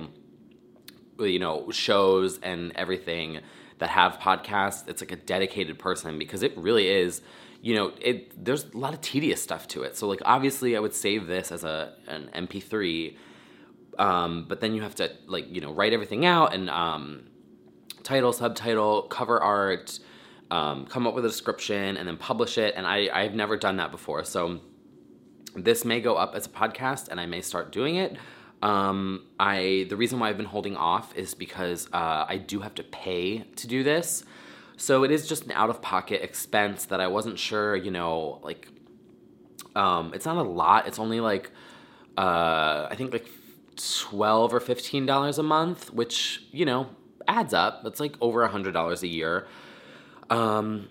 you 1.20 1.40
know 1.40 1.70
shows 1.72 2.40
and 2.40 2.72
everything 2.76 3.40
that 3.80 3.90
have 3.90 4.20
podcasts 4.20 4.88
it's 4.88 5.02
like 5.02 5.12
a 5.12 5.16
dedicated 5.16 5.80
person 5.80 6.18
because 6.18 6.44
it 6.44 6.58
really 6.58 6.88
is 6.88 7.22
you 7.62 7.76
know 7.76 7.94
it 8.02 8.44
there's 8.44 8.66
a 8.66 8.78
lot 8.78 8.94
of 8.94 9.02
tedious 9.02 9.42
stuff 9.42 9.68
to 9.70 9.84
it. 9.84 9.98
So 9.98 10.08
like 10.08 10.22
obviously 10.26 10.76
i 10.76 10.80
would 10.80 10.94
save 10.94 11.28
this 11.28 11.52
as 11.52 11.64
a 11.64 11.94
an 12.08 12.48
mp3 12.48 13.16
um, 13.98 14.46
but 14.48 14.62
then 14.62 14.74
you 14.74 14.82
have 14.82 14.96
to 14.96 15.12
like 15.28 15.54
you 15.54 15.60
know 15.60 15.74
write 15.74 15.92
everything 15.94 16.26
out 16.26 16.54
and 16.54 16.70
um, 16.70 17.24
title 18.04 18.32
subtitle 18.32 19.04
cover 19.04 19.42
art 19.42 20.00
um, 20.52 20.86
come 20.86 21.06
up 21.08 21.14
with 21.14 21.26
a 21.26 21.28
description 21.28 21.98
and 21.98 22.08
then 22.08 22.18
publish 22.18 22.58
it. 22.58 22.74
And 22.76 22.86
I, 22.86 23.10
I've 23.14 23.36
never 23.36 23.58
done 23.58 23.78
that 23.78 23.92
before. 23.92 24.24
So 24.24 24.60
this 25.56 25.86
may 25.86 26.02
go 26.02 26.16
up 26.16 26.36
as 26.36 26.46
a 26.46 26.50
podcast 26.50 27.10
and 27.10 27.20
I 27.20 27.26
may 27.26 27.42
start 27.42 27.72
doing 27.72 27.96
it. 27.96 28.18
Um, 28.62 29.26
I 29.40 29.86
the 29.90 29.96
reason 29.96 30.20
why 30.20 30.30
I've 30.30 30.38
been 30.38 30.46
holding 30.46 30.76
off 30.76 31.16
is 31.16 31.34
because 31.34 31.88
uh, 31.94 32.26
I 32.28 32.38
do 32.38 32.60
have 32.60 32.76
to 32.76 32.84
pay 32.84 33.40
to 33.56 33.68
do 33.68 33.84
this, 33.84 34.26
so 34.76 35.04
it 35.06 35.12
is 35.12 35.30
just 35.30 35.46
an 35.46 35.54
out 35.54 35.70
of 35.70 35.82
pocket 35.82 36.22
expense 36.22 36.86
that 36.88 37.00
I 37.00 37.08
wasn't 37.08 37.40
sure. 37.40 37.78
You 37.78 37.92
know, 37.92 38.42
like 38.44 38.68
um, 39.78 40.12
it's 40.14 40.26
not 40.26 40.36
a 40.36 40.42
lot. 40.42 40.88
It's 40.88 41.00
only 41.00 41.22
like 41.22 41.52
uh, 42.18 42.88
I 42.92 42.96
think 42.98 43.14
like 43.14 43.30
twelve 43.78 44.54
or 44.54 44.60
fifteen 44.60 45.06
dollars 45.06 45.38
a 45.38 45.44
month, 45.44 45.94
which 45.94 46.44
you 46.52 46.66
know 46.66 46.90
adds 47.30 47.54
up. 47.54 47.84
It's 47.86 48.02
like 48.02 48.16
over 48.20 48.44
a 48.44 48.50
hundred 48.50 48.74
dollars 48.74 49.04
a 49.04 49.08
year 49.08 49.48
um, 50.30 50.90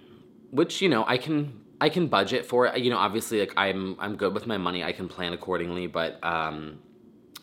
which 0.50 0.80
you 0.82 0.88
know 0.88 1.04
I 1.06 1.18
can 1.18 1.60
I 1.80 1.88
can 1.88 2.08
budget 2.08 2.46
for 2.46 2.66
it. 2.66 2.78
You 2.82 2.90
know, 2.90 2.98
obviously, 2.98 3.40
like 3.40 3.54
I'm 3.56 3.96
I'm 3.98 4.16
good 4.16 4.34
with 4.34 4.46
my 4.46 4.58
money. 4.58 4.82
I 4.82 4.92
can 4.92 5.08
plan 5.08 5.32
accordingly. 5.32 5.86
But 5.86 6.22
um, 6.24 6.80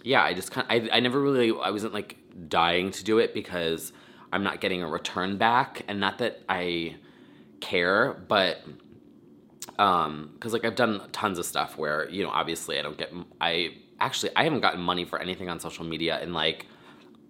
yeah, 0.04 0.24
I 0.24 0.34
just 0.34 0.52
kind 0.52 0.68
I 0.70 0.90
I 0.92 1.00
never 1.00 1.22
really 1.22 1.52
I 1.52 1.72
wasn't 1.72 1.94
like 1.94 2.18
dying 2.48 2.92
to 2.92 3.04
do 3.04 3.20
it 3.20 3.34
because 3.34 3.94
I'm 4.32 4.44
not 4.44 4.60
getting 4.60 4.84
a 4.84 4.88
return 4.88 5.38
back, 5.38 5.84
and 5.88 6.00
not 6.00 6.18
that 6.18 6.42
I 6.50 6.96
care, 7.62 8.14
but 8.28 8.62
um, 9.80 10.32
because 10.34 10.54
like 10.54 10.66
I've 10.66 10.76
done 10.76 11.02
tons 11.12 11.40
of 11.40 11.46
stuff 11.46 11.78
where 11.78 12.10
you 12.10 12.24
know 12.24 12.30
obviously 12.30 12.78
I 12.78 12.82
don't 12.82 12.98
get 12.98 13.14
I 13.40 13.76
actually 14.00 14.32
I 14.36 14.44
haven't 14.44 14.62
gotten 14.62 14.82
money 14.82 15.06
for 15.06 15.20
anything 15.20 15.50
on 15.50 15.60
social 15.60 15.86
media 15.86 16.22
in 16.22 16.34
like 16.34 16.68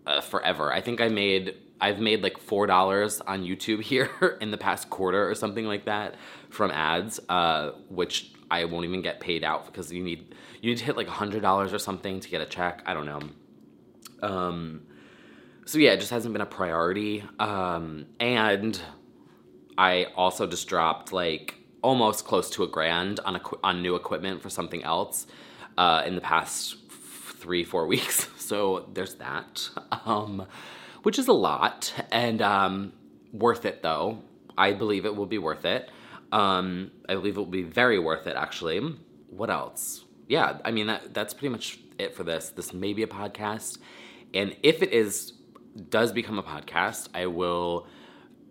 uh, 0.07 0.21
forever. 0.21 0.73
I 0.73 0.81
think 0.81 1.01
I 1.01 1.09
made 1.09 1.55
I've 1.81 1.99
made 1.99 2.23
like 2.23 2.37
four 2.37 2.67
dollars 2.67 3.21
on 3.21 3.43
YouTube 3.43 3.81
here 3.81 4.09
in 4.41 4.51
the 4.51 4.57
past 4.57 4.89
quarter 4.89 5.29
or 5.29 5.35
something 5.35 5.65
like 5.65 5.85
that 5.85 6.15
from 6.49 6.71
ads, 6.71 7.19
uh, 7.29 7.71
which 7.89 8.31
I 8.49 8.65
won't 8.65 8.85
even 8.85 9.01
get 9.01 9.19
paid 9.19 9.43
out 9.43 9.65
because 9.65 9.91
you 9.91 10.03
need 10.03 10.33
you 10.61 10.69
need 10.71 10.77
to 10.77 10.85
hit 10.85 10.97
like 10.97 11.07
hundred 11.07 11.41
dollars 11.41 11.73
or 11.73 11.79
something 11.79 12.19
to 12.19 12.29
get 12.29 12.41
a 12.41 12.45
check. 12.45 12.81
I 12.85 12.93
don't 12.93 13.05
know. 13.05 13.19
Um, 14.21 14.81
so 15.65 15.77
yeah, 15.79 15.91
it 15.91 15.99
just 15.99 16.11
hasn't 16.11 16.33
been 16.33 16.41
a 16.41 16.45
priority. 16.45 17.23
Um, 17.39 18.05
and 18.19 18.79
I 19.77 20.05
also 20.15 20.47
just 20.47 20.67
dropped 20.67 21.11
like 21.11 21.55
almost 21.81 22.25
close 22.25 22.49
to 22.51 22.63
a 22.63 22.67
grand 22.67 23.19
on 23.25 23.35
a, 23.35 23.41
on 23.63 23.81
new 23.81 23.95
equipment 23.95 24.41
for 24.41 24.49
something 24.49 24.83
else 24.83 25.27
uh, 25.77 26.03
in 26.05 26.15
the 26.15 26.21
past 26.21 26.77
three 26.89 27.63
four 27.63 27.85
weeks. 27.93 28.29
So 28.37 28.89
there's 28.93 29.15
that. 29.15 29.69
Um, 30.05 30.45
which 31.05 31.19
is 31.19 31.27
a 31.27 31.33
lot 31.33 31.93
and 32.11 32.41
um, 32.41 32.91
worth 33.31 33.63
it 33.63 33.83
though. 33.83 34.17
I 34.57 34.73
believe 34.73 35.05
it 35.05 35.15
will 35.15 35.27
be 35.27 35.37
worth 35.37 35.63
it. 35.63 35.91
Um, 36.31 36.89
I 37.07 37.13
believe 37.13 37.37
it 37.37 37.39
will 37.39 37.45
be 37.45 37.61
very 37.61 37.99
worth 37.99 38.25
it 38.25 38.35
actually. 38.35 38.79
What 39.29 39.51
else? 39.51 40.03
Yeah, 40.27 40.57
I 40.65 40.71
mean 40.71 40.87
that 40.87 41.13
that's 41.13 41.35
pretty 41.35 41.49
much 41.49 41.77
it 41.99 42.15
for 42.15 42.23
this. 42.23 42.49
This 42.49 42.73
may 42.73 42.93
be 42.93 43.03
a 43.03 43.07
podcast, 43.07 43.77
and 44.33 44.55
if 44.63 44.81
it 44.81 44.93
is 44.93 45.33
does 45.89 46.11
become 46.11 46.39
a 46.39 46.43
podcast, 46.43 47.09
I 47.13 47.27
will. 47.27 47.87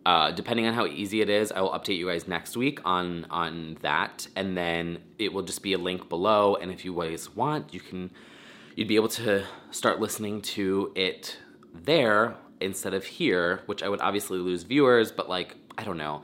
Uh, 0.06 0.30
depending 0.30 0.66
on 0.66 0.74
how 0.74 0.84
easy 0.86 1.22
it 1.22 1.30
is, 1.30 1.50
I 1.50 1.62
will 1.62 1.70
update 1.70 1.96
you 1.96 2.06
guys 2.06 2.28
next 2.28 2.56
week 2.56 2.78
on 2.84 3.26
on 3.30 3.78
that, 3.80 4.28
and 4.36 4.56
then 4.56 4.98
it 5.18 5.32
will 5.32 5.42
just 5.42 5.62
be 5.62 5.72
a 5.72 5.78
link 5.78 6.08
below. 6.08 6.54
And 6.54 6.70
if 6.70 6.84
you 6.84 6.94
guys 6.94 7.34
want, 7.34 7.74
you 7.74 7.80
can 7.80 8.12
you'd 8.76 8.86
be 8.86 8.94
able 8.94 9.08
to 9.08 9.44
start 9.72 9.98
listening 9.98 10.40
to 10.42 10.92
it 10.94 11.38
there 11.74 12.36
instead 12.64 12.94
of 12.94 13.04
here, 13.04 13.62
which 13.66 13.82
I 13.82 13.88
would 13.88 14.00
obviously 14.00 14.38
lose 14.38 14.62
viewers, 14.62 15.12
but 15.12 15.28
like, 15.28 15.56
I 15.76 15.84
don't 15.84 15.98
know, 15.98 16.22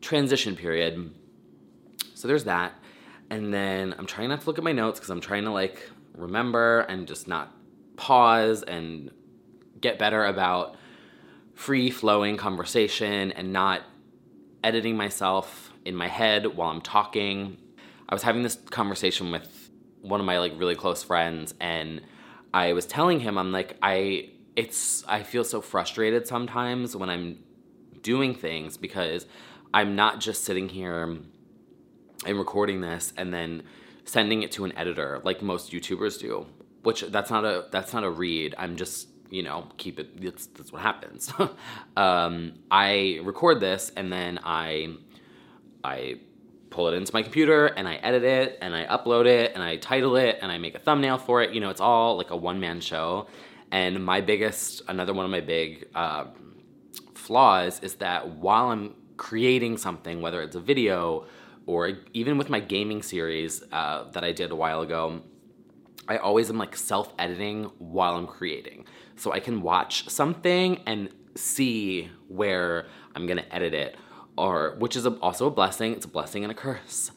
transition 0.00 0.56
period. 0.56 1.12
So 2.14 2.28
there's 2.28 2.44
that. 2.44 2.74
And 3.30 3.52
then 3.52 3.94
I'm 3.98 4.06
trying 4.06 4.28
not 4.28 4.40
to 4.40 4.46
look 4.46 4.58
at 4.58 4.64
my 4.64 4.72
notes 4.72 4.98
because 4.98 5.10
I'm 5.10 5.20
trying 5.20 5.44
to 5.44 5.50
like 5.50 5.88
remember 6.14 6.80
and 6.80 7.06
just 7.06 7.28
not 7.28 7.52
pause 7.96 8.62
and 8.62 9.10
get 9.80 9.98
better 9.98 10.24
about 10.24 10.76
free 11.54 11.90
flowing 11.90 12.36
conversation 12.36 13.32
and 13.32 13.52
not 13.52 13.82
editing 14.64 14.96
myself 14.96 15.72
in 15.84 15.94
my 15.94 16.08
head 16.08 16.46
while 16.46 16.70
I'm 16.70 16.80
talking. 16.80 17.56
I 18.08 18.14
was 18.14 18.22
having 18.22 18.42
this 18.42 18.56
conversation 18.70 19.30
with 19.30 19.70
one 20.00 20.20
of 20.20 20.26
my 20.26 20.38
like 20.38 20.52
really 20.56 20.74
close 20.74 21.02
friends 21.02 21.54
and 21.60 22.00
I 22.52 22.72
was 22.72 22.86
telling 22.86 23.20
him 23.20 23.38
I'm 23.38 23.52
like 23.52 23.76
I 23.82 24.30
it's 24.56 25.04
I 25.06 25.22
feel 25.22 25.44
so 25.44 25.60
frustrated 25.60 26.26
sometimes 26.26 26.96
when 26.96 27.10
I'm 27.10 27.38
doing 28.02 28.34
things 28.34 28.76
because 28.76 29.26
I'm 29.72 29.94
not 29.94 30.20
just 30.20 30.44
sitting 30.44 30.68
here 30.68 31.18
and 32.26 32.38
recording 32.38 32.80
this 32.80 33.12
and 33.16 33.32
then 33.32 33.62
sending 34.04 34.42
it 34.42 34.52
to 34.52 34.64
an 34.64 34.76
editor 34.76 35.20
like 35.24 35.42
most 35.42 35.72
YouTubers 35.72 36.18
do. 36.18 36.46
Which 36.82 37.02
that's 37.02 37.30
not 37.30 37.44
a 37.44 37.66
that's 37.70 37.92
not 37.92 38.04
a 38.04 38.10
read. 38.10 38.54
I'm 38.56 38.76
just 38.76 39.08
you 39.30 39.42
know 39.42 39.68
keep 39.76 40.00
it. 40.00 40.20
That's, 40.20 40.46
that's 40.46 40.72
what 40.72 40.82
happens. 40.82 41.32
um, 41.96 42.54
I 42.70 43.20
record 43.22 43.60
this 43.60 43.92
and 43.96 44.12
then 44.12 44.40
I 44.42 44.94
I 45.84 46.20
pull 46.70 46.88
it 46.88 46.94
into 46.94 47.12
my 47.12 47.22
computer 47.22 47.66
and 47.66 47.86
I 47.86 47.96
edit 47.96 48.22
it 48.22 48.58
and 48.62 48.74
I 48.74 48.86
upload 48.86 49.26
it 49.26 49.52
and 49.54 49.62
I 49.62 49.76
title 49.76 50.16
it 50.16 50.38
and 50.40 50.50
I 50.50 50.58
make 50.58 50.74
a 50.74 50.78
thumbnail 50.78 51.18
for 51.18 51.42
it. 51.42 51.52
You 51.52 51.60
know, 51.60 51.68
it's 51.68 51.80
all 51.80 52.16
like 52.16 52.30
a 52.30 52.36
one 52.36 52.60
man 52.60 52.80
show. 52.80 53.26
And 53.72 54.04
my 54.04 54.20
biggest, 54.20 54.82
another 54.88 55.12
one 55.12 55.24
of 55.24 55.30
my 55.30 55.40
big 55.40 55.88
uh, 55.94 56.26
flaws 57.14 57.80
is 57.80 57.94
that 57.96 58.28
while 58.28 58.70
I'm 58.70 58.94
creating 59.16 59.76
something, 59.76 60.20
whether 60.20 60.42
it's 60.42 60.56
a 60.56 60.60
video 60.60 61.26
or 61.66 61.92
even 62.12 62.38
with 62.38 62.50
my 62.50 62.58
gaming 62.58 63.02
series 63.02 63.62
uh, 63.70 64.10
that 64.10 64.24
I 64.24 64.32
did 64.32 64.50
a 64.50 64.56
while 64.56 64.80
ago, 64.80 65.22
I 66.08 66.16
always 66.16 66.50
am 66.50 66.58
like 66.58 66.74
self 66.76 67.14
editing 67.18 67.64
while 67.78 68.16
I'm 68.16 68.26
creating. 68.26 68.86
So 69.16 69.32
I 69.32 69.38
can 69.38 69.62
watch 69.62 70.08
something 70.08 70.82
and 70.86 71.10
see 71.36 72.10
where 72.26 72.86
I'm 73.14 73.26
gonna 73.26 73.46
edit 73.50 73.74
it 73.74 73.96
or 74.36 74.76
which 74.78 74.96
is 74.96 75.06
a, 75.06 75.10
also 75.16 75.46
a 75.46 75.50
blessing. 75.50 75.92
It's 75.92 76.06
a 76.06 76.08
blessing 76.08 76.42
and 76.42 76.50
a 76.50 76.54
curse. 76.54 77.12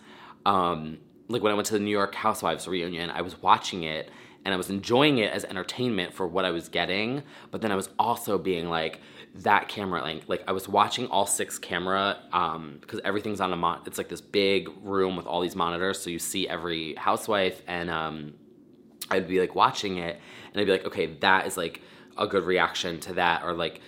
Um, 0.45 0.99
like 1.29 1.41
when 1.41 1.51
I 1.51 1.55
went 1.55 1.67
to 1.67 1.73
the 1.73 1.79
New 1.79 1.91
York 1.91 2.13
Housewives 2.15 2.67
reunion, 2.67 3.09
I 3.09 3.21
was 3.21 3.41
watching 3.41 3.83
it 3.83 4.11
and 4.45 4.53
I 4.53 4.57
was 4.57 4.69
enjoying 4.69 5.19
it 5.19 5.31
as 5.31 5.45
entertainment 5.45 6.13
for 6.13 6.27
what 6.27 6.45
I 6.45 6.51
was 6.51 6.67
getting, 6.69 7.23
but 7.51 7.61
then 7.61 7.71
I 7.71 7.75
was 7.75 7.89
also 7.97 8.37
being 8.37 8.69
like 8.69 9.01
that 9.35 9.67
camera 9.67 10.01
like 10.01 10.23
like 10.27 10.43
I 10.47 10.51
was 10.51 10.69
watching 10.69 11.07
all 11.07 11.25
six 11.25 11.57
camera 11.57 12.19
um 12.33 12.77
because 12.79 12.99
everything's 13.03 13.41
on 13.41 13.51
a 13.51 13.55
mon 13.55 13.81
it's 13.87 13.97
like 13.97 14.07
this 14.07 14.21
big 14.21 14.69
room 14.83 15.15
with 15.15 15.25
all 15.25 15.41
these 15.41 15.55
monitors 15.55 15.99
so 15.99 16.11
you 16.11 16.19
see 16.19 16.47
every 16.47 16.93
housewife 16.93 17.63
and 17.65 17.89
um 17.89 18.35
I'd 19.09 19.27
be 19.27 19.39
like 19.39 19.55
watching 19.55 19.97
it 19.97 20.19
and 20.51 20.61
I'd 20.61 20.67
be 20.67 20.71
like 20.71 20.85
okay 20.85 21.15
that 21.21 21.47
is 21.47 21.57
like 21.57 21.81
a 22.15 22.27
good 22.27 22.43
reaction 22.43 22.99
to 22.99 23.13
that 23.13 23.43
or 23.43 23.53
like 23.53 23.81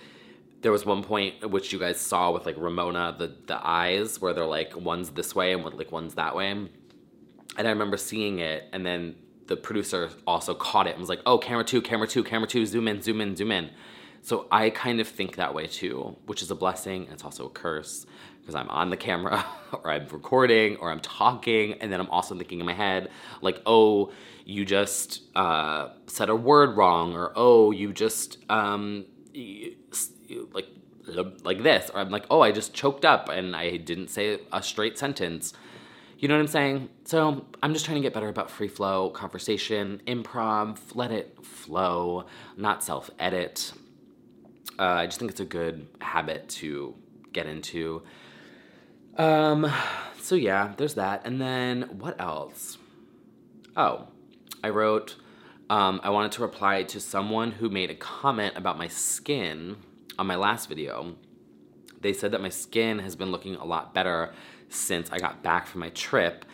there 0.62 0.72
was 0.72 0.84
one 0.84 1.04
point 1.04 1.48
which 1.48 1.72
you 1.72 1.78
guys 1.78 2.00
saw 2.00 2.32
with 2.32 2.44
like 2.44 2.56
Ramona, 2.58 3.14
the 3.16 3.32
the 3.46 3.64
eyes 3.64 4.20
where 4.20 4.32
they're 4.32 4.44
like 4.46 4.76
one's 4.76 5.10
this 5.10 5.32
way 5.32 5.52
and 5.52 5.64
like 5.64 5.92
one's 5.92 6.14
that 6.14 6.34
way. 6.34 6.50
And 6.50 6.70
I 7.56 7.70
remember 7.70 7.96
seeing 7.96 8.40
it, 8.40 8.64
and 8.72 8.84
then 8.84 9.14
the 9.46 9.56
producer 9.56 10.10
also 10.26 10.54
caught 10.54 10.86
it 10.86 10.90
and 10.90 11.00
was 11.00 11.08
like, 11.08 11.22
"Oh, 11.26 11.38
camera 11.38 11.64
two, 11.64 11.80
camera 11.82 12.06
two, 12.06 12.24
camera 12.24 12.48
two, 12.48 12.66
zoom 12.66 12.88
in, 12.88 13.02
zoom 13.02 13.20
in, 13.20 13.36
zoom 13.36 13.52
in." 13.52 13.70
So 14.22 14.48
I 14.50 14.70
kind 14.70 15.00
of 15.00 15.06
think 15.06 15.36
that 15.36 15.54
way 15.54 15.66
too, 15.66 16.16
which 16.26 16.42
is 16.42 16.50
a 16.50 16.54
blessing 16.54 17.04
and 17.04 17.12
it's 17.12 17.24
also 17.24 17.46
a 17.46 17.50
curse 17.50 18.06
because 18.40 18.54
I'm 18.54 18.68
on 18.70 18.90
the 18.90 18.96
camera 18.96 19.44
or 19.72 19.90
I'm 19.90 20.06
recording 20.08 20.76
or 20.76 20.90
I'm 20.90 21.00
talking, 21.00 21.74
and 21.74 21.92
then 21.92 22.00
I'm 22.00 22.10
also 22.10 22.36
thinking 22.36 22.60
in 22.60 22.66
my 22.66 22.74
head 22.74 23.10
like, 23.40 23.60
"Oh, 23.66 24.12
you 24.44 24.64
just 24.64 25.22
uh, 25.34 25.90
said 26.06 26.28
a 26.28 26.36
word 26.36 26.76
wrong," 26.76 27.14
or 27.14 27.32
"Oh, 27.34 27.70
you 27.70 27.92
just." 27.92 28.38
Um, 28.48 29.06
like 30.52 30.66
like 31.44 31.62
this 31.62 31.90
or 31.94 32.00
i'm 32.00 32.10
like 32.10 32.26
oh 32.30 32.40
i 32.40 32.50
just 32.50 32.74
choked 32.74 33.04
up 33.04 33.28
and 33.28 33.54
i 33.54 33.76
didn't 33.76 34.08
say 34.08 34.40
a 34.52 34.62
straight 34.62 34.98
sentence 34.98 35.52
you 36.18 36.28
know 36.28 36.34
what 36.34 36.40
i'm 36.40 36.46
saying? 36.46 36.88
So 37.04 37.46
i'm 37.62 37.72
just 37.72 37.84
trying 37.84 37.96
to 37.96 38.02
get 38.02 38.14
better 38.14 38.28
about 38.28 38.50
free 38.50 38.68
flow 38.68 39.10
conversation 39.10 40.00
improv 40.06 40.78
let 40.94 41.10
it 41.10 41.44
flow 41.44 42.26
not 42.56 42.82
self 42.82 43.10
edit 43.18 43.72
uh, 44.78 44.82
i 44.82 45.06
just 45.06 45.18
think 45.18 45.30
it's 45.30 45.40
a 45.40 45.44
good 45.44 45.86
habit 46.00 46.48
to 46.48 46.94
get 47.32 47.46
into. 47.46 48.02
Um 49.16 49.70
so 50.20 50.34
yeah 50.34 50.72
there's 50.76 50.94
that. 50.94 51.26
And 51.26 51.40
then 51.40 51.82
what 51.98 52.20
else? 52.20 52.78
Oh 53.76 54.08
i 54.62 54.68
wrote 54.68 55.16
um, 55.68 56.00
I 56.04 56.10
wanted 56.10 56.32
to 56.32 56.42
reply 56.42 56.84
to 56.84 57.00
someone 57.00 57.50
who 57.50 57.68
made 57.68 57.90
a 57.90 57.94
comment 57.94 58.54
about 58.56 58.78
my 58.78 58.86
skin 58.86 59.76
on 60.18 60.26
my 60.26 60.36
last 60.36 60.68
video, 60.68 61.16
they 62.00 62.12
said 62.12 62.32
that 62.32 62.40
my 62.40 62.48
skin 62.50 63.00
has 63.00 63.16
been 63.16 63.32
looking 63.32 63.56
a 63.56 63.64
lot 63.64 63.92
better 63.92 64.32
since 64.68 65.10
I 65.10 65.18
got 65.18 65.42
back 65.42 65.66
from 65.66 65.80
my 65.80 65.90
trip. 65.90 66.44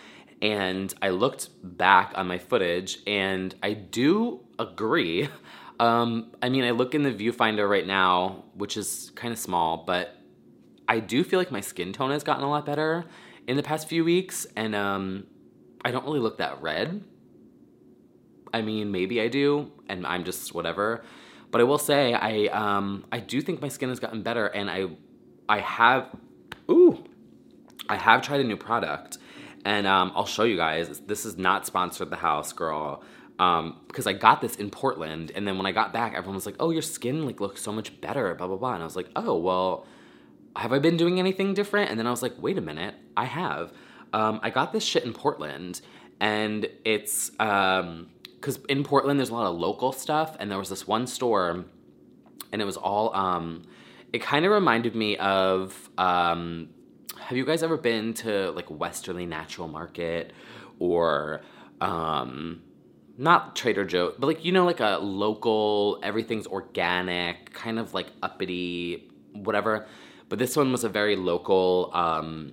And 0.41 0.93
I 1.01 1.11
looked 1.11 1.51
back 1.63 2.13
on 2.17 2.27
my 2.27 2.39
footage 2.39 2.99
and 3.07 3.55
I 3.63 3.73
do 3.75 4.41
agree. 4.59 5.29
Um, 5.81 6.31
I 6.41 6.49
mean, 6.49 6.63
I 6.63 6.71
look 6.71 6.95
in 6.95 7.03
the 7.03 7.11
viewfinder 7.11 7.69
right 7.69 7.87
now, 7.87 8.45
which 8.55 8.77
is 8.77 9.11
kind 9.17 9.33
of 9.33 9.39
small, 9.39 9.83
but 9.85 10.17
I 10.87 11.01
do 11.01 11.25
feel 11.25 11.41
like 11.41 11.51
my 11.51 11.61
skin 11.61 11.93
tone 11.93 12.13
has 12.13 12.23
gotten 12.23 12.45
a 12.45 12.49
lot 12.49 12.65
better 12.65 13.05
in 13.49 13.57
the 13.57 13.65
past 13.65 13.89
few 13.89 14.05
weeks. 14.05 14.47
And 14.55 14.77
um, 14.77 15.27
I 15.85 15.91
don't 15.91 16.05
really 16.05 16.21
look 16.21 16.39
that 16.39 16.63
red. 16.63 17.03
I 18.55 18.63
mean, 18.63 18.93
maybe 18.93 19.21
I 19.21 19.29
do, 19.29 19.73
and 19.89 20.07
I'm 20.07 20.25
just 20.25 20.55
whatever. 20.55 21.03
But 21.51 21.61
I 21.61 21.65
will 21.65 21.79
say, 21.79 22.15
I 22.15 22.47
um, 22.47 23.05
I 23.11 23.21
do 23.21 23.41
think 23.41 23.61
my 23.61 23.69
skin 23.69 23.89
has 23.89 24.01
gotten 24.01 24.23
better, 24.23 24.47
and 24.47 24.71
I 24.71 24.87
I 25.49 25.61
have 25.61 26.09
ooh, 26.71 27.05
I 27.89 27.97
have 27.97 28.23
tried 28.23 28.41
a 28.41 28.45
new 28.45 28.57
product, 28.57 29.19
and 29.65 29.87
um, 29.87 30.13
I'll 30.15 30.27
show 30.27 30.45
you 30.45 30.57
guys. 30.57 31.01
This 31.01 31.25
is 31.25 31.37
not 31.37 31.67
sponsored 31.67 32.11
the 32.11 32.17
house, 32.17 32.53
girl. 32.53 33.03
Um, 33.39 33.81
because 33.89 34.07
I 34.07 34.13
got 34.13 34.41
this 34.41 34.57
in 34.57 34.71
Portland, 34.71 35.33
and 35.35 35.49
then 35.49 35.57
when 35.57 35.67
I 35.67 35.73
got 35.73 35.93
back, 35.93 36.15
everyone 36.15 36.37
was 36.37 36.47
like, 36.47 36.57
"Oh, 36.61 36.71
your 36.71 36.83
skin 36.83 37.27
like 37.27 37.41
looks 37.41 37.61
so 37.61 37.73
much 37.73 38.01
better," 38.01 38.35
blah 38.35 38.47
blah 38.47 38.57
blah, 38.57 38.75
and 38.75 38.83
I 38.83 38.85
was 38.85 38.95
like, 38.95 39.11
"Oh, 39.17 39.37
well, 39.37 39.87
have 40.55 40.73
I 40.73 40.79
been 40.79 40.97
doing 40.97 41.19
anything 41.19 41.55
different?" 41.55 41.91
And 41.91 41.99
then 41.99 42.07
I 42.07 42.11
was 42.11 42.23
like, 42.23 42.35
"Wait 42.39 42.59
a 42.59 42.61
minute, 42.61 42.95
I 43.17 43.25
have." 43.25 43.73
Um, 44.13 44.39
I 44.43 44.51
got 44.51 44.73
this 44.73 44.85
shit 44.85 45.05
in 45.05 45.13
Portland, 45.13 45.81
and 46.21 46.69
it's 46.85 47.33
um, 47.41 48.11
because 48.37 48.59
in 48.69 48.85
Portland 48.85 49.19
there's 49.19 49.31
a 49.31 49.35
lot 49.35 49.47
of 49.47 49.57
local 49.57 49.93
stuff, 49.93 50.37
and 50.39 50.51
there 50.51 50.59
was 50.59 50.69
this 50.69 50.87
one 50.87 51.07
store, 51.07 51.65
and 52.53 52.63
it 52.63 52.65
was 52.65 52.77
all. 52.77 53.15
Um, 53.15 53.63
it 54.13 54.21
kind 54.21 54.45
of 54.45 54.53
reminded 54.53 54.95
me 54.95 55.17
of. 55.17 55.91
Have 57.27 57.39
you 57.39 57.47
guys 57.47 57.63
ever 57.63 57.77
been 57.77 58.15
to 58.15 58.51
like 58.51 58.69
Westerly 58.69 59.27
Natural 59.27 59.69
Market 59.69 60.33
or 60.79 61.43
um, 61.81 62.63
not 63.17 63.55
Trader 63.55 63.85
Joe, 63.85 64.15
but 64.19 64.27
like 64.27 64.45
you 64.45 64.53
know, 64.53 64.65
like 64.65 64.81
a 64.81 64.99
local, 64.99 66.01
everything's 66.03 66.47
organic, 66.47 67.53
kind 67.53 67.79
of 67.79 67.95
like 67.95 68.09
uppity, 68.23 69.11
whatever. 69.33 69.87
But 70.29 70.39
this 70.39 70.57
one 70.57 70.73
was 70.73 70.83
a 70.83 70.89
very 70.89 71.15
local, 71.15 71.91
um, 71.95 72.53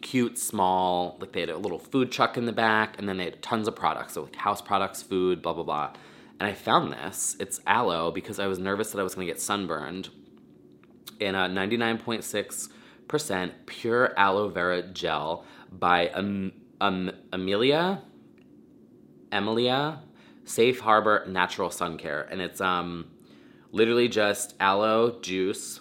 cute, 0.00 0.38
small, 0.38 1.18
like 1.20 1.32
they 1.32 1.40
had 1.40 1.50
a 1.50 1.58
little 1.58 1.78
food 1.78 2.10
truck 2.10 2.36
in 2.36 2.46
the 2.46 2.52
back, 2.52 2.98
and 2.98 3.08
then 3.08 3.18
they 3.18 3.24
had 3.24 3.42
tons 3.42 3.68
of 3.68 3.76
products, 3.76 4.14
so 4.14 4.22
like 4.22 4.36
house 4.36 4.62
products, 4.62 5.02
food, 5.02 5.42
blah 5.42 5.52
blah 5.52 5.64
blah. 5.64 5.92
And 6.40 6.48
I 6.48 6.54
found 6.54 6.92
this. 6.92 7.36
It's 7.38 7.60
aloe 7.66 8.10
because 8.10 8.38
I 8.38 8.46
was 8.46 8.58
nervous 8.58 8.90
that 8.92 9.00
I 9.00 9.02
was 9.02 9.14
gonna 9.14 9.26
get 9.26 9.40
sunburned. 9.40 10.08
In 11.20 11.34
a 11.36 11.48
99.6% 11.48 12.68
pure 13.66 14.18
aloe 14.18 14.48
vera 14.48 14.82
gel 14.82 15.44
by 15.70 16.08
um, 16.10 16.52
um, 16.80 17.10
Amelia, 17.32 18.02
Emilia, 19.30 20.00
Safe 20.44 20.80
Harbor 20.80 21.24
Natural 21.28 21.70
Sun 21.70 21.98
Care, 21.98 22.22
and 22.30 22.40
it's 22.40 22.60
um 22.60 23.06
literally 23.72 24.08
just 24.08 24.54
aloe 24.60 25.20
juice, 25.20 25.80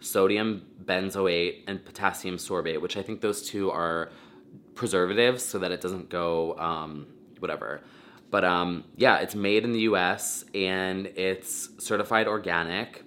sodium 0.00 0.66
benzoate 0.84 1.62
and 1.66 1.84
potassium 1.84 2.36
sorbate, 2.36 2.80
which 2.80 2.96
I 2.96 3.02
think 3.02 3.20
those 3.20 3.42
two 3.48 3.70
are 3.70 4.10
preservatives 4.74 5.44
so 5.44 5.58
that 5.60 5.70
it 5.70 5.80
doesn't 5.80 6.08
go 6.08 6.58
um, 6.58 7.06
whatever. 7.38 7.82
But 8.30 8.44
um, 8.44 8.84
yeah, 8.96 9.18
it's 9.18 9.34
made 9.34 9.64
in 9.64 9.72
the 9.72 9.80
US 9.80 10.44
and 10.54 11.06
it's 11.06 11.70
certified 11.78 12.26
organic. 12.26 13.04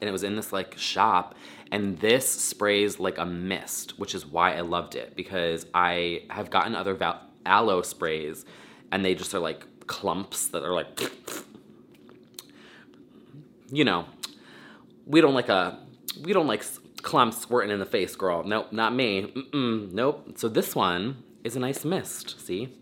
And 0.00 0.08
it 0.08 0.12
was 0.12 0.22
in 0.22 0.36
this 0.36 0.52
like 0.52 0.78
shop. 0.78 1.34
And 1.70 1.98
this 1.98 2.28
sprays 2.28 2.98
like 2.98 3.18
a 3.18 3.26
mist, 3.26 3.98
which 3.98 4.14
is 4.14 4.24
why 4.24 4.54
I 4.54 4.60
loved 4.60 4.94
it 4.94 5.14
because 5.16 5.66
I 5.74 6.22
have 6.30 6.50
gotten 6.50 6.74
other 6.74 6.94
val- 6.94 7.20
aloe 7.44 7.82
sprays 7.82 8.44
and 8.90 9.04
they 9.04 9.14
just 9.14 9.34
are 9.34 9.38
like 9.38 9.66
clumps 9.86 10.48
that 10.48 10.62
are 10.62 10.72
like, 10.72 11.00
you 13.70 13.84
know, 13.84 14.06
we 15.06 15.20
don't 15.20 15.34
like 15.34 15.48
a, 15.48 15.78
we 16.22 16.32
don't 16.32 16.46
like 16.46 16.64
clumps 17.02 17.38
squirting 17.38 17.70
in 17.70 17.78
the 17.78 17.86
face, 17.86 18.16
girl. 18.16 18.44
Nope, 18.44 18.72
not 18.72 18.94
me. 18.94 19.22
Mm-mm, 19.22 19.92
nope. 19.92 20.38
So 20.38 20.48
this 20.48 20.74
one 20.74 21.22
is 21.44 21.56
a 21.56 21.60
nice 21.60 21.84
mist. 21.84 22.40
See? 22.44 22.74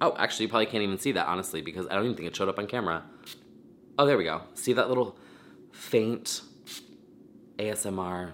Oh, 0.00 0.14
actually, 0.16 0.46
you 0.46 0.50
probably 0.50 0.66
can't 0.66 0.82
even 0.82 0.98
see 0.98 1.12
that, 1.12 1.26
honestly, 1.26 1.60
because 1.60 1.86
I 1.88 1.94
don't 1.94 2.04
even 2.04 2.16
think 2.16 2.28
it 2.28 2.36
showed 2.36 2.48
up 2.48 2.58
on 2.58 2.68
camera. 2.68 3.02
Oh, 3.98 4.06
there 4.06 4.16
we 4.16 4.24
go. 4.24 4.42
See 4.54 4.72
that 4.74 4.88
little 4.88 5.18
faint 5.72 6.42
ASMR? 7.58 8.32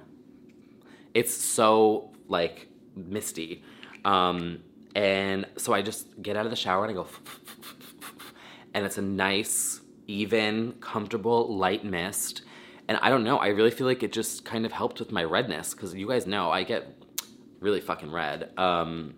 It's 1.15 1.35
so, 1.35 2.13
like, 2.29 2.69
misty. 2.95 3.63
Um, 4.05 4.61
and 4.95 5.47
so 5.57 5.73
I 5.73 5.83
just 5.83 6.21
get 6.23 6.37
out 6.37 6.45
of 6.45 6.51
the 6.51 6.57
shower 6.57 6.85
and 6.85 6.91
I 6.91 6.95
go, 6.95 7.07
and 8.75 8.85
it's 8.85 8.99
a 8.99 9.03
nice, 9.03 9.81
even, 10.07 10.73
comfortable, 10.81 11.57
light 11.57 11.85
mist. 11.85 12.43
And 12.87 12.99
I 13.01 13.09
don't 13.09 13.25
know, 13.25 13.39
I 13.39 13.49
really 13.49 13.71
feel 13.71 13.87
like 13.87 14.03
it 14.03 14.13
just 14.13 14.45
kind 14.45 14.67
of 14.67 14.73
helped 14.73 14.99
with 14.99 15.11
my 15.11 15.25
redness, 15.25 15.75
because 15.75 15.95
you 15.95 16.09
guys 16.09 16.27
know 16.27 16.51
I 16.51 16.65
get 16.65 16.87
really 17.61 17.81
fucking 17.81 18.13
red. 18.13 18.51
Um, 18.59 19.15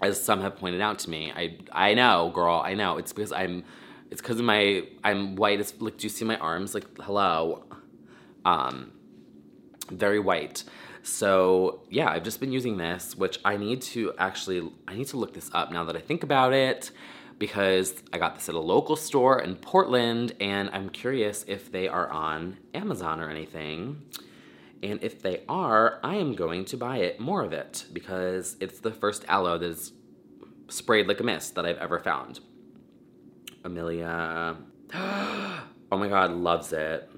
as 0.00 0.22
some 0.22 0.40
have 0.40 0.56
pointed 0.56 0.80
out 0.80 0.98
to 1.00 1.10
me. 1.10 1.32
I 1.34 1.58
I 1.72 1.94
know, 1.94 2.30
girl. 2.34 2.62
I 2.64 2.74
know. 2.74 2.98
It's 2.98 3.12
because 3.12 3.32
I'm. 3.32 3.64
It's 4.10 4.20
because 4.20 4.38
of 4.38 4.44
my. 4.44 4.84
I'm 5.04 5.36
white. 5.36 5.60
It's 5.60 5.74
like, 5.80 5.98
do 5.98 6.04
you 6.04 6.08
see 6.08 6.24
my 6.24 6.36
arms? 6.38 6.74
Like, 6.74 6.86
hello. 7.00 7.64
Um, 8.44 8.92
very 9.90 10.18
white. 10.18 10.64
So 11.02 11.82
yeah, 11.88 12.10
I've 12.10 12.24
just 12.24 12.40
been 12.40 12.52
using 12.52 12.76
this, 12.76 13.16
which 13.16 13.38
I 13.44 13.56
need 13.56 13.82
to 13.82 14.12
actually. 14.18 14.70
I 14.86 14.94
need 14.94 15.06
to 15.08 15.16
look 15.16 15.34
this 15.34 15.50
up 15.52 15.72
now 15.72 15.84
that 15.84 15.96
I 15.96 16.00
think 16.00 16.22
about 16.22 16.52
it, 16.52 16.90
because 17.38 17.94
I 18.12 18.18
got 18.18 18.34
this 18.34 18.48
at 18.48 18.54
a 18.54 18.60
local 18.60 18.96
store 18.96 19.40
in 19.40 19.56
Portland, 19.56 20.34
and 20.40 20.70
I'm 20.72 20.90
curious 20.90 21.44
if 21.48 21.70
they 21.70 21.88
are 21.88 22.08
on 22.10 22.58
Amazon 22.74 23.20
or 23.20 23.30
anything. 23.30 24.02
And 24.82 25.02
if 25.02 25.22
they 25.22 25.42
are, 25.48 25.98
I 26.04 26.16
am 26.16 26.34
going 26.34 26.64
to 26.66 26.76
buy 26.76 26.98
it, 26.98 27.18
more 27.18 27.42
of 27.42 27.52
it, 27.52 27.86
because 27.92 28.56
it's 28.60 28.78
the 28.78 28.92
first 28.92 29.24
aloe 29.26 29.58
that 29.58 29.66
is 29.70 29.92
sprayed 30.68 31.08
like 31.08 31.20
a 31.20 31.24
mist 31.24 31.54
that 31.56 31.66
I've 31.66 31.78
ever 31.78 31.98
found. 31.98 32.40
Amelia, 33.64 34.56
oh 34.94 35.62
my 35.90 36.08
god, 36.08 36.32
loves 36.32 36.72
it. 36.72 37.10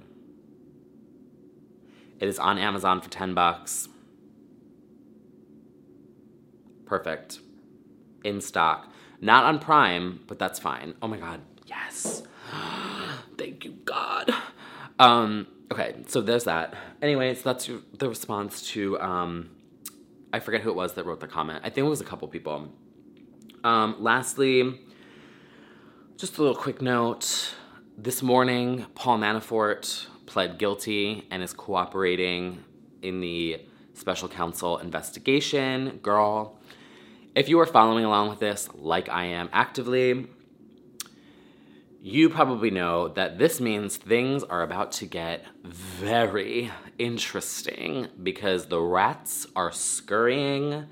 It 2.21 2.29
is 2.29 2.39
on 2.39 2.59
Amazon 2.59 3.01
for 3.01 3.09
10 3.09 3.35
bucks. 3.35 3.89
Perfect. 6.85 7.41
In 8.25 8.41
stock. 8.41 8.93
Not 9.21 9.45
on 9.45 9.59
Prime, 9.59 10.21
but 10.27 10.39
that's 10.39 10.59
fine. 10.59 10.95
Oh 11.03 11.09
my 11.09 11.17
god, 11.17 11.41
yes. 11.67 12.23
Thank 13.39 13.65
you, 13.65 13.73
God. 13.85 14.31
Um, 14.99 15.47
okay, 15.73 15.97
so 16.07 16.21
there's 16.21 16.45
that. 16.45 16.75
Anyways, 17.01 17.43
that's 17.43 17.71
the 17.99 18.09
response 18.09 18.63
to 18.73 19.01
um 19.01 19.51
I 20.33 20.39
forget 20.39 20.61
who 20.61 20.71
it 20.71 20.77
was 20.77 20.95
that 20.95 21.07
wrote 21.07 21.21
the 21.21 21.27
comment. 21.27 21.61
I 21.65 21.71
think 21.71 21.87
it 21.87 21.91
was 21.91 22.01
a 22.01 22.05
couple 22.05 22.29
people. 22.29 22.69
Um, 23.65 23.97
lastly, 23.99 24.79
just 26.17 26.39
a 26.39 26.43
little 26.43 26.57
quick 26.57 26.81
note. 26.81 27.55
This 27.99 28.23
morning, 28.23 28.87
Paul 28.95 29.19
Manafort 29.19 30.07
pled 30.31 30.59
guilty 30.59 31.27
and 31.33 31.43
is 31.43 31.53
cooperating 31.53 32.63
in 33.03 33.21
the 33.21 33.61
special 33.95 34.29
counsel 34.29 34.79
investigation. 34.79 35.99
Girl, 36.03 36.57
if 37.35 37.49
you 37.49 37.59
are 37.59 37.67
following 37.67 38.05
along 38.05 38.29
with 38.31 38.39
this, 38.39 38.69
like 38.75 39.09
I 39.09 39.25
am 39.25 39.51
actively, 39.53 40.29
you 42.01 42.31
probably 42.31 42.71
know 42.71 43.09
that 43.09 43.39
this 43.39 43.61
means 43.61 43.97
things 43.97 44.45
are 44.45 44.63
about 44.63 44.93
to 44.93 45.07
get 45.07 45.45
very 45.65 46.71
interesting 46.97 48.07
because 48.23 48.67
the 48.67 48.81
rats 48.81 49.49
are 49.57 49.73
scurrying 49.73 50.87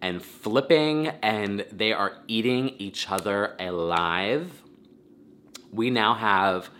and 0.00 0.22
flipping 0.22 1.08
and 1.20 1.66
they 1.72 1.92
are 1.92 2.18
eating 2.28 2.68
each 2.78 3.10
other 3.10 3.56
alive. 3.58 4.62
We 5.72 5.90
now 5.90 6.14
have 6.14 6.70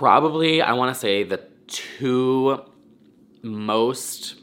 probably, 0.00 0.62
I 0.62 0.72
want 0.72 0.94
to 0.94 0.98
say, 0.98 1.24
the 1.24 1.42
two 1.66 2.58
most 3.42 4.36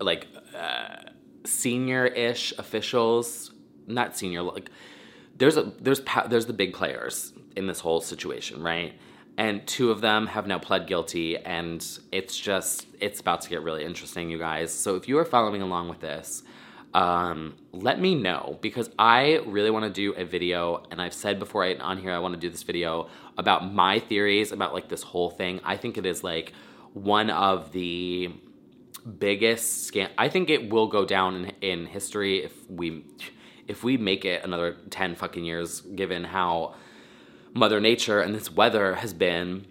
like 0.00 0.26
uh, 0.58 0.96
senior-ish 1.44 2.52
officials, 2.58 3.52
not 3.86 4.16
senior, 4.16 4.42
like 4.42 4.70
there's 5.36 5.56
a 5.56 5.72
there's 5.80 6.00
there's 6.28 6.46
the 6.46 6.52
big 6.52 6.74
players 6.74 7.32
in 7.54 7.68
this 7.68 7.78
whole 7.78 8.00
situation, 8.00 8.60
right? 8.60 8.92
And 9.38 9.64
two 9.68 9.92
of 9.92 10.00
them 10.00 10.26
have 10.26 10.48
now 10.48 10.58
pled 10.58 10.88
guilty, 10.88 11.38
and 11.38 11.80
it's 12.10 12.36
just 12.36 12.88
it's 12.98 13.20
about 13.20 13.42
to 13.42 13.48
get 13.48 13.62
really 13.62 13.84
interesting, 13.84 14.30
you 14.30 14.38
guys. 14.38 14.74
So 14.74 14.96
if 14.96 15.06
you 15.06 15.16
are 15.18 15.24
following 15.24 15.62
along 15.62 15.88
with 15.88 16.00
this, 16.00 16.42
um, 16.94 17.56
let 17.72 18.00
me 18.00 18.14
know 18.14 18.58
because 18.60 18.90
I 18.98 19.40
really 19.46 19.70
want 19.70 19.84
to 19.84 19.90
do 19.90 20.12
a 20.18 20.24
video, 20.24 20.84
and 20.90 21.00
I've 21.00 21.14
said 21.14 21.38
before 21.38 21.64
I, 21.64 21.74
on 21.74 21.98
here 21.98 22.12
I 22.12 22.18
want 22.18 22.34
to 22.34 22.40
do 22.40 22.50
this 22.50 22.62
video 22.62 23.08
about 23.38 23.72
my 23.72 23.98
theories 23.98 24.52
about 24.52 24.74
like 24.74 24.88
this 24.88 25.02
whole 25.02 25.30
thing. 25.30 25.60
I 25.64 25.76
think 25.76 25.96
it 25.96 26.04
is 26.04 26.22
like 26.22 26.52
one 26.92 27.30
of 27.30 27.72
the 27.72 28.30
biggest 29.18 29.90
scam. 29.90 30.10
I 30.18 30.28
think 30.28 30.50
it 30.50 30.70
will 30.70 30.86
go 30.86 31.04
down 31.04 31.36
in, 31.36 31.52
in 31.60 31.86
history 31.86 32.44
if 32.44 32.70
we 32.70 33.04
if 33.68 33.84
we 33.84 33.96
make 33.96 34.24
it 34.24 34.44
another 34.44 34.76
10 34.90 35.14
fucking 35.14 35.44
years, 35.44 35.80
given 35.80 36.24
how 36.24 36.74
Mother 37.54 37.80
Nature 37.80 38.20
and 38.20 38.34
this 38.34 38.50
weather 38.50 38.96
has 38.96 39.14
been. 39.14 39.66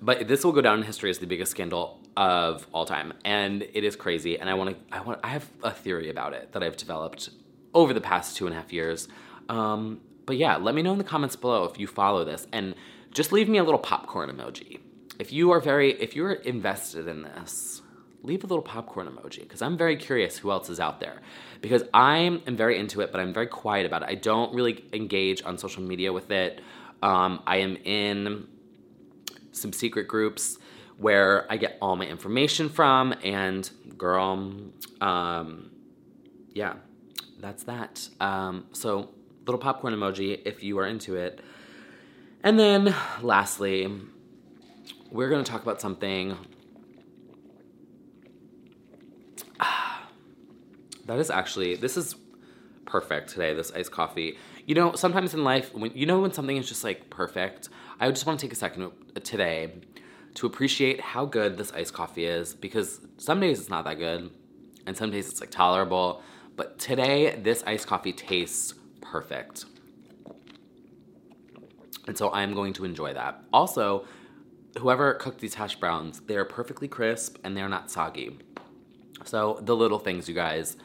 But 0.00 0.26
this 0.26 0.44
will 0.44 0.52
go 0.52 0.60
down 0.60 0.78
in 0.78 0.84
history 0.84 1.10
as 1.10 1.18
the 1.18 1.26
biggest 1.26 1.52
scandal 1.52 2.03
of 2.16 2.66
all 2.72 2.84
time, 2.84 3.12
and 3.24 3.62
it 3.62 3.84
is 3.84 3.96
crazy. 3.96 4.38
And 4.38 4.48
I 4.48 4.54
want 4.54 4.70
to, 4.70 4.96
I 4.96 5.00
want, 5.00 5.20
I 5.24 5.28
have 5.28 5.48
a 5.62 5.70
theory 5.70 6.10
about 6.10 6.32
it 6.32 6.52
that 6.52 6.62
I've 6.62 6.76
developed 6.76 7.30
over 7.72 7.92
the 7.92 8.00
past 8.00 8.36
two 8.36 8.46
and 8.46 8.54
a 8.54 8.58
half 8.58 8.72
years. 8.72 9.08
Um, 9.48 10.00
but 10.26 10.36
yeah, 10.36 10.56
let 10.56 10.74
me 10.74 10.82
know 10.82 10.92
in 10.92 10.98
the 10.98 11.04
comments 11.04 11.36
below 11.36 11.64
if 11.64 11.78
you 11.78 11.86
follow 11.86 12.24
this, 12.24 12.46
and 12.52 12.74
just 13.12 13.32
leave 13.32 13.48
me 13.48 13.58
a 13.58 13.64
little 13.64 13.80
popcorn 13.80 14.30
emoji. 14.30 14.80
If 15.18 15.32
you 15.32 15.50
are 15.52 15.60
very, 15.60 15.92
if 16.00 16.16
you're 16.16 16.32
invested 16.32 17.06
in 17.06 17.22
this, 17.22 17.82
leave 18.22 18.42
a 18.42 18.46
little 18.46 18.62
popcorn 18.62 19.06
emoji 19.06 19.40
because 19.40 19.62
I'm 19.62 19.76
very 19.76 19.96
curious 19.96 20.38
who 20.38 20.50
else 20.50 20.68
is 20.70 20.80
out 20.80 20.98
there. 20.98 21.20
Because 21.60 21.84
I 21.92 22.18
am 22.18 22.56
very 22.56 22.78
into 22.78 23.00
it, 23.00 23.12
but 23.12 23.20
I'm 23.20 23.32
very 23.32 23.46
quiet 23.46 23.86
about 23.86 24.02
it. 24.02 24.08
I 24.08 24.14
don't 24.14 24.52
really 24.54 24.84
engage 24.92 25.42
on 25.44 25.58
social 25.58 25.82
media 25.82 26.12
with 26.12 26.30
it. 26.30 26.60
Um, 27.02 27.42
I 27.46 27.58
am 27.58 27.76
in 27.84 28.48
some 29.52 29.72
secret 29.72 30.08
groups 30.08 30.58
where 30.98 31.50
I 31.50 31.56
get 31.56 31.78
all 31.80 31.96
my 31.96 32.06
information 32.06 32.68
from, 32.68 33.14
and 33.24 33.68
girl, 33.96 34.54
um, 35.00 35.70
yeah, 36.52 36.74
that's 37.40 37.64
that. 37.64 38.08
Um, 38.20 38.66
so, 38.72 39.10
little 39.46 39.58
popcorn 39.58 39.94
emoji 39.94 40.40
if 40.44 40.62
you 40.62 40.78
are 40.78 40.86
into 40.86 41.16
it. 41.16 41.40
And 42.42 42.58
then, 42.58 42.94
lastly, 43.22 43.90
we're 45.10 45.30
gonna 45.30 45.44
talk 45.44 45.62
about 45.62 45.80
something 45.80 46.36
That 51.06 51.18
is 51.18 51.30
actually 51.30 51.76
this 51.76 51.96
is 51.96 52.14
perfect 52.86 53.28
today. 53.30 53.52
This 53.54 53.72
iced 53.72 53.90
coffee. 53.90 54.38
You 54.66 54.74
know, 54.74 54.94
sometimes 54.94 55.34
in 55.34 55.44
life, 55.44 55.74
when 55.74 55.92
you 55.94 56.06
know 56.06 56.20
when 56.20 56.32
something 56.32 56.56
is 56.56 56.66
just 56.66 56.82
like 56.84 57.10
perfect, 57.10 57.68
I 58.00 58.08
just 58.08 58.24
want 58.24 58.40
to 58.40 58.46
take 58.46 58.52
a 58.52 58.56
second 58.56 58.90
today 59.22 59.72
to 60.34 60.46
appreciate 60.46 61.00
how 61.00 61.24
good 61.24 61.56
this 61.56 61.72
iced 61.72 61.92
coffee 61.92 62.24
is 62.24 62.54
because 62.54 63.00
some 63.18 63.40
days 63.40 63.60
it's 63.60 63.68
not 63.68 63.84
that 63.84 63.98
good, 63.98 64.30
and 64.86 64.96
some 64.96 65.10
days 65.10 65.28
it's 65.28 65.40
like 65.40 65.50
tolerable. 65.50 66.22
But 66.56 66.78
today, 66.78 67.36
this 67.36 67.62
iced 67.66 67.86
coffee 67.86 68.12
tastes 68.12 68.74
perfect. 69.00 69.64
And 72.06 72.16
so 72.16 72.32
I'm 72.32 72.54
going 72.54 72.72
to 72.74 72.84
enjoy 72.84 73.14
that. 73.14 73.42
Also, 73.52 74.06
whoever 74.78 75.14
cooked 75.14 75.40
these 75.40 75.54
hash 75.54 75.76
browns, 75.76 76.20
they're 76.20 76.44
perfectly 76.44 76.88
crisp 76.88 77.38
and 77.44 77.56
they're 77.56 77.68
not 77.68 77.90
soggy. 77.90 78.38
So, 79.24 79.58
the 79.62 79.74
little 79.74 79.98
things, 79.98 80.28
you 80.28 80.34
guys. 80.34 80.76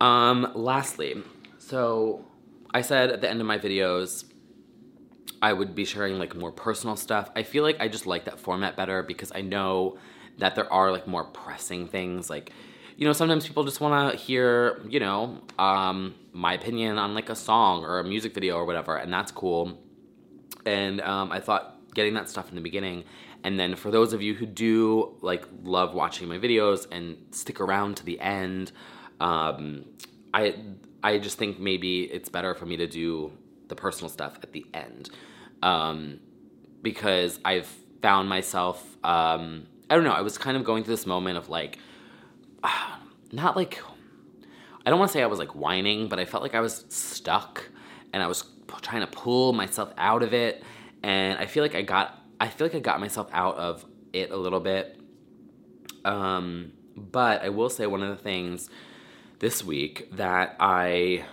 Um, 0.00 0.52
lastly, 0.54 1.22
so 1.58 2.24
I 2.72 2.82
said 2.82 3.10
at 3.10 3.20
the 3.20 3.30
end 3.30 3.40
of 3.40 3.46
my 3.46 3.58
videos, 3.58 4.24
I 5.40 5.52
would 5.52 5.74
be 5.74 5.84
sharing 5.84 6.18
like 6.18 6.34
more 6.34 6.52
personal 6.52 6.96
stuff. 6.96 7.30
I 7.36 7.42
feel 7.42 7.62
like 7.62 7.80
I 7.80 7.88
just 7.88 8.06
like 8.06 8.24
that 8.24 8.40
format 8.40 8.76
better 8.76 9.02
because 9.02 9.32
I 9.34 9.40
know 9.40 9.98
that 10.38 10.54
there 10.54 10.72
are 10.72 10.90
like 10.90 11.06
more 11.06 11.24
pressing 11.24 11.86
things. 11.86 12.28
Like, 12.28 12.52
you 12.96 13.06
know, 13.06 13.12
sometimes 13.12 13.46
people 13.46 13.64
just 13.64 13.80
want 13.80 14.12
to 14.12 14.18
hear, 14.18 14.80
you 14.88 15.00
know, 15.00 15.40
um, 15.58 16.14
my 16.32 16.54
opinion 16.54 16.98
on 16.98 17.14
like 17.14 17.30
a 17.30 17.36
song 17.36 17.84
or 17.84 18.00
a 18.00 18.04
music 18.04 18.34
video 18.34 18.56
or 18.56 18.64
whatever, 18.64 18.96
and 18.96 19.12
that's 19.12 19.30
cool. 19.30 19.78
And 20.66 21.00
um, 21.00 21.30
I 21.30 21.40
thought 21.40 21.76
getting 21.94 22.14
that 22.14 22.28
stuff 22.28 22.48
in 22.48 22.54
the 22.54 22.60
beginning. 22.60 23.04
And 23.44 23.58
then 23.58 23.76
for 23.76 23.90
those 23.90 24.12
of 24.12 24.20
you 24.20 24.34
who 24.34 24.46
do 24.46 25.16
like 25.20 25.44
love 25.62 25.94
watching 25.94 26.28
my 26.28 26.38
videos 26.38 26.86
and 26.90 27.16
stick 27.30 27.60
around 27.60 27.96
to 27.98 28.04
the 28.04 28.18
end, 28.20 28.72
um, 29.20 29.84
I 30.34 30.56
I 31.02 31.18
just 31.18 31.38
think 31.38 31.60
maybe 31.60 32.02
it's 32.02 32.28
better 32.28 32.54
for 32.54 32.66
me 32.66 32.76
to 32.78 32.86
do 32.86 33.32
the 33.68 33.74
personal 33.74 34.08
stuff 34.08 34.38
at 34.42 34.52
the 34.52 34.66
end. 34.74 35.10
Um, 35.62 36.20
because 36.82 37.38
I've 37.44 37.66
found 38.02 38.28
myself, 38.28 38.96
um, 39.04 39.66
I 39.90 39.94
don't 39.94 40.04
know, 40.04 40.12
I 40.12 40.22
was 40.22 40.38
kind 40.38 40.56
of 40.56 40.64
going 40.64 40.84
through 40.84 40.94
this 40.94 41.06
moment 41.06 41.38
of 41.38 41.48
like, 41.48 41.78
not 43.32 43.56
like, 43.56 43.82
I 44.84 44.90
don't 44.90 44.98
want 44.98 45.10
to 45.10 45.12
say 45.12 45.22
I 45.22 45.26
was 45.26 45.38
like 45.38 45.54
whining, 45.54 46.08
but 46.08 46.18
I 46.18 46.24
felt 46.24 46.42
like 46.42 46.54
I 46.54 46.60
was 46.60 46.84
stuck 46.88 47.68
and 48.12 48.22
I 48.22 48.26
was 48.26 48.44
trying 48.82 49.00
to 49.02 49.06
pull 49.06 49.52
myself 49.52 49.92
out 49.96 50.22
of 50.22 50.32
it. 50.32 50.62
And 51.02 51.38
I 51.38 51.46
feel 51.46 51.62
like 51.62 51.74
I 51.74 51.82
got, 51.82 52.22
I 52.40 52.48
feel 52.48 52.66
like 52.66 52.74
I 52.74 52.80
got 52.80 53.00
myself 53.00 53.28
out 53.32 53.56
of 53.56 53.84
it 54.12 54.30
a 54.30 54.36
little 54.36 54.60
bit. 54.60 54.98
Um, 56.04 56.72
but 56.96 57.42
I 57.42 57.48
will 57.50 57.70
say 57.70 57.86
one 57.86 58.02
of 58.02 58.16
the 58.16 58.22
things 58.22 58.70
this 59.38 59.64
week 59.64 60.08
that 60.12 60.56
I 60.58 61.24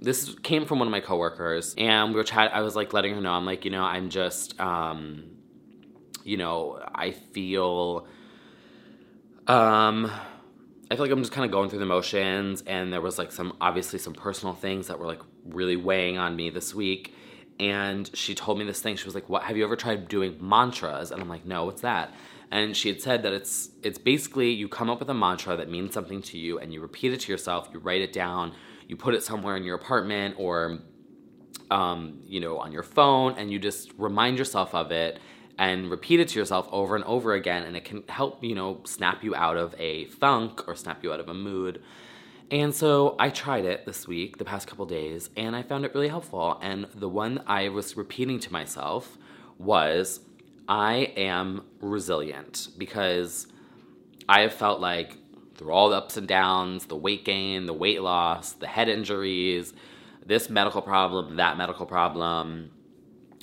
this 0.00 0.34
came 0.42 0.64
from 0.64 0.78
one 0.78 0.88
of 0.88 0.92
my 0.92 1.00
coworkers 1.00 1.74
and 1.76 2.10
we 2.10 2.16
were 2.16 2.24
chatting 2.24 2.52
I 2.54 2.62
was 2.62 2.74
like 2.74 2.92
letting 2.92 3.14
her 3.14 3.20
know 3.20 3.32
I'm 3.32 3.44
like 3.44 3.64
you 3.64 3.70
know 3.70 3.84
I'm 3.84 4.08
just 4.08 4.58
um 4.60 5.24
you 6.24 6.36
know 6.36 6.80
I 6.94 7.10
feel 7.10 8.06
um 9.46 10.10
I 10.90 10.96
feel 10.96 11.04
like 11.04 11.12
I'm 11.12 11.20
just 11.20 11.32
kind 11.32 11.44
of 11.44 11.52
going 11.52 11.68
through 11.68 11.78
the 11.80 11.86
motions 11.86 12.62
and 12.66 12.92
there 12.92 13.00
was 13.00 13.18
like 13.18 13.30
some 13.30 13.56
obviously 13.60 13.98
some 13.98 14.14
personal 14.14 14.54
things 14.54 14.88
that 14.88 14.98
were 14.98 15.06
like 15.06 15.20
really 15.44 15.76
weighing 15.76 16.18
on 16.18 16.34
me 16.34 16.50
this 16.50 16.74
week 16.74 17.14
and 17.58 18.10
she 18.14 18.34
told 18.34 18.58
me 18.58 18.64
this 18.64 18.80
thing. 18.80 18.96
She 18.96 19.04
was 19.04 19.14
like 19.14 19.28
what 19.28 19.42
have 19.42 19.56
you 19.56 19.64
ever 19.64 19.76
tried 19.76 20.08
doing 20.08 20.38
mantras? 20.40 21.10
And 21.10 21.20
I'm 21.20 21.28
like 21.28 21.44
no 21.44 21.66
what's 21.66 21.82
that? 21.82 22.14
And 22.50 22.76
she 22.76 22.88
had 22.88 23.02
said 23.02 23.22
that 23.24 23.34
it's 23.34 23.70
it's 23.82 23.98
basically 23.98 24.50
you 24.50 24.66
come 24.66 24.88
up 24.88 24.98
with 24.98 25.10
a 25.10 25.14
mantra 25.14 25.56
that 25.58 25.70
means 25.70 25.92
something 25.92 26.22
to 26.22 26.38
you 26.38 26.58
and 26.58 26.72
you 26.72 26.80
repeat 26.80 27.12
it 27.12 27.20
to 27.20 27.32
yourself 27.32 27.68
you 27.72 27.80
write 27.80 28.00
it 28.00 28.14
down 28.14 28.52
you 28.90 28.96
put 28.96 29.14
it 29.14 29.22
somewhere 29.22 29.56
in 29.56 29.62
your 29.62 29.76
apartment 29.76 30.34
or 30.36 30.80
um, 31.70 32.20
you 32.26 32.40
know 32.40 32.58
on 32.58 32.72
your 32.72 32.82
phone 32.82 33.34
and 33.38 33.50
you 33.50 33.58
just 33.60 33.92
remind 33.96 34.36
yourself 34.36 34.74
of 34.74 34.90
it 34.90 35.20
and 35.58 35.90
repeat 35.90 36.18
it 36.18 36.26
to 36.26 36.38
yourself 36.38 36.68
over 36.72 36.96
and 36.96 37.04
over 37.04 37.34
again 37.34 37.62
and 37.62 37.76
it 37.76 37.84
can 37.84 38.02
help 38.08 38.42
you 38.42 38.54
know 38.56 38.80
snap 38.84 39.22
you 39.22 39.32
out 39.36 39.56
of 39.56 39.76
a 39.78 40.06
funk 40.06 40.66
or 40.66 40.74
snap 40.74 41.04
you 41.04 41.12
out 41.12 41.20
of 41.20 41.28
a 41.28 41.34
mood 41.34 41.80
and 42.50 42.74
so 42.74 43.14
I 43.20 43.30
tried 43.30 43.64
it 43.64 43.86
this 43.86 44.08
week, 44.08 44.38
the 44.38 44.44
past 44.44 44.66
couple 44.66 44.84
days, 44.84 45.30
and 45.36 45.54
I 45.54 45.62
found 45.62 45.84
it 45.84 45.94
really 45.94 46.08
helpful. 46.08 46.58
And 46.60 46.88
the 46.92 47.08
one 47.08 47.44
I 47.46 47.68
was 47.68 47.96
repeating 47.96 48.40
to 48.40 48.52
myself 48.52 49.16
was 49.56 50.18
I 50.68 51.12
am 51.16 51.62
resilient 51.80 52.70
because 52.76 53.46
I 54.28 54.40
have 54.40 54.52
felt 54.52 54.80
like 54.80 55.19
through 55.60 55.72
all 55.72 55.90
the 55.90 55.96
ups 55.96 56.16
and 56.16 56.26
downs, 56.26 56.86
the 56.86 56.96
weight 56.96 57.22
gain, 57.22 57.66
the 57.66 57.74
weight 57.74 58.00
loss, 58.00 58.54
the 58.54 58.66
head 58.66 58.88
injuries, 58.88 59.74
this 60.24 60.48
medical 60.48 60.80
problem, 60.80 61.36
that 61.36 61.58
medical 61.58 61.84
problem, 61.84 62.70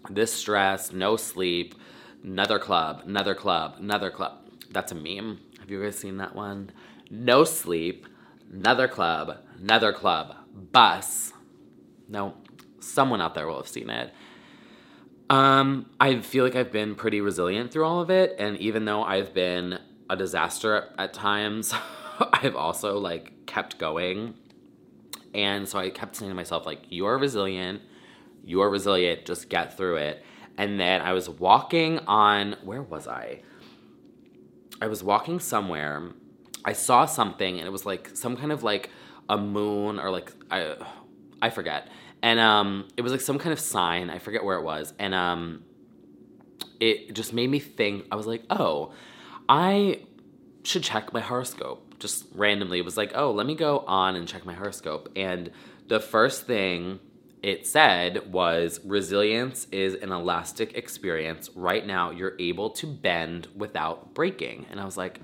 this 0.10 0.34
stress, 0.34 0.92
no 0.92 1.16
sleep, 1.16 1.76
another 2.24 2.58
club, 2.58 3.04
another 3.06 3.36
club, 3.36 3.76
another 3.78 4.10
club. 4.10 4.50
That's 4.72 4.92
a 4.92 4.96
meme. 4.96 5.40
Have 5.60 5.70
you 5.70 5.84
guys 5.84 5.96
seen 6.00 6.18
that 6.18 6.34
one? 6.34 6.72
No 7.12 7.44
sleep, 7.44 8.08
another 8.52 8.88
club, 8.88 9.38
another 9.62 9.94
club, 9.94 10.34
bus. 10.72 11.34
No, 12.10 12.34
someone 12.80 13.22
out 13.22 13.36
there 13.36 13.46
will 13.46 13.58
have 13.58 13.68
seen 13.68 13.92
it. 13.92 14.12
Um, 15.30 15.88
I 16.00 16.20
feel 16.22 16.44
like 16.44 16.56
I've 16.56 16.72
been 16.72 16.96
pretty 16.96 17.22
resilient 17.22 17.72
through 17.72 17.86
all 17.86 18.02
of 18.02 18.10
it, 18.10 18.36
and 18.40 18.58
even 18.58 18.86
though 18.86 19.04
I've 19.04 19.36
been 19.36 19.78
a 20.10 20.16
disaster 20.16 20.76
at, 20.76 20.94
at 20.98 21.14
times, 21.14 21.76
I've 22.44 22.56
also 22.56 23.00
like 23.00 23.46
kept 23.46 23.78
going. 23.78 24.36
And 25.34 25.68
so 25.68 25.78
I 25.78 25.90
kept 25.90 26.16
saying 26.16 26.32
to 26.32 26.36
myself, 26.36 26.66
like, 26.66 26.84
you 26.90 27.06
are 27.06 27.18
resilient, 27.18 27.82
you 28.44 28.62
are 28.62 28.70
resilient, 28.70 29.26
just 29.26 29.50
get 29.50 29.78
through 29.78 29.98
it. 29.98 30.24
And 30.58 30.80
then 30.80 31.02
I 31.02 31.14
was 31.14 31.30
walking 31.30 32.00
on, 32.08 32.56
where 32.64 32.82
was 32.82 33.08
I? 33.08 33.42
I 34.82 34.88
was 34.88 35.04
walking 35.04 35.40
somewhere. 35.40 36.12
I 36.66 36.74
saw 36.74 37.06
something, 37.06 37.60
and 37.60 37.68
it 37.68 37.72
was 37.72 37.86
like 37.86 38.10
some 38.16 38.36
kind 38.36 38.52
of 38.52 38.64
like 38.64 38.90
a 39.30 39.38
moon 39.38 40.00
or 40.00 40.10
like, 40.10 40.32
I, 40.50 40.76
I 41.42 41.50
forget 41.52 41.90
and 42.22 42.40
um, 42.40 42.88
it 42.98 43.02
was 43.02 43.12
like 43.12 43.22
some 43.22 43.38
kind 43.38 43.54
of 43.54 43.60
sign. 43.60 44.10
I 44.10 44.20
forget 44.20 44.44
where 44.44 44.58
it 44.58 44.64
was, 44.64 44.94
and 45.00 45.14
um, 45.14 45.64
it 46.80 47.14
just 47.14 47.34
made 47.34 47.50
me 47.50 47.60
think. 47.60 48.06
I 48.12 48.16
was 48.16 48.28
like, 48.28 48.44
oh, 48.50 48.94
I 49.48 50.02
should 50.64 50.84
check 50.84 51.14
my 51.14 51.22
horoscope. 51.22 51.87
Just 52.00 52.26
randomly, 52.34 52.82
was 52.82 52.98
like, 52.98 53.12
oh, 53.16 53.32
let 53.32 53.46
me 53.46 53.56
go 53.56 53.80
on 53.88 54.16
and 54.16 54.28
check 54.28 54.46
my 54.46 54.54
horoscope. 54.54 55.10
And 55.16 55.52
the 55.88 56.00
first 56.00 56.46
thing 56.46 57.00
it 57.44 57.66
said 57.66 58.32
was 58.32 58.80
resilience 58.84 59.68
is 59.72 59.96
an 59.96 60.12
elastic 60.12 60.76
experience. 60.76 61.50
Right 61.56 61.86
now, 61.86 62.12
you're 62.12 62.36
able 62.40 62.72
to 62.72 62.88
bend 62.88 63.48
without 63.56 64.14
breaking. 64.14 64.66
And 64.70 64.80
I 64.80 64.86
was 64.86 64.98
like, 64.98 65.22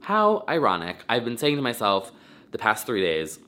how 0.00 0.44
ironic. 0.48 1.04
I've 1.08 1.24
been 1.24 1.38
saying 1.38 1.56
to 1.56 1.62
myself 1.62 2.12
the 2.50 2.58
past 2.58 2.86
three 2.86 3.00
days, 3.00 3.38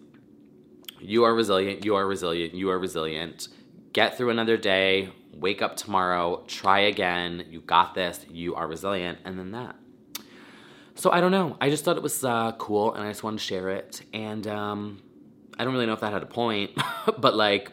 you 1.01 1.25
are 1.25 1.35
resilient, 1.35 1.85
you 1.85 1.97
are 1.97 2.07
resilient, 2.07 2.55
you 2.55 2.71
are 2.71 2.79
resilient. 2.79 3.49
Get 3.93 4.17
through 4.17 4.31
another 4.31 4.57
day, 4.57 5.11
wake 5.35 5.61
up 5.61 5.77
tomorrow, 5.77 6.45
try 6.47 6.81
again. 6.81 7.47
You 7.51 7.61
got 7.61 7.95
this, 7.95 8.25
you 8.31 8.55
are 8.55 8.67
resilient, 8.69 9.19
and 9.25 9.39
then 9.39 9.51
that. 9.53 9.77
So 11.03 11.11
I 11.11 11.21
don't 11.21 11.33
know. 11.33 11.57
I 11.61 11.69
just 11.69 11.85
thought 11.85 11.97
it 11.97 12.03
was 12.05 12.23
uh, 12.23 12.53
cool 12.59 12.95
and 12.95 13.03
I 13.03 13.11
just 13.11 13.25
wanted 13.25 13.39
to 13.39 13.43
share 13.43 13.71
it. 13.71 14.03
And 14.13 14.47
um, 14.47 15.03
I 15.59 15.65
don't 15.65 15.73
really 15.73 15.87
know 15.87 15.95
if 15.95 15.99
that 15.99 16.13
had 16.13 16.23
a 16.23 16.27
point, 16.27 16.71
but 17.19 17.35
like, 17.35 17.73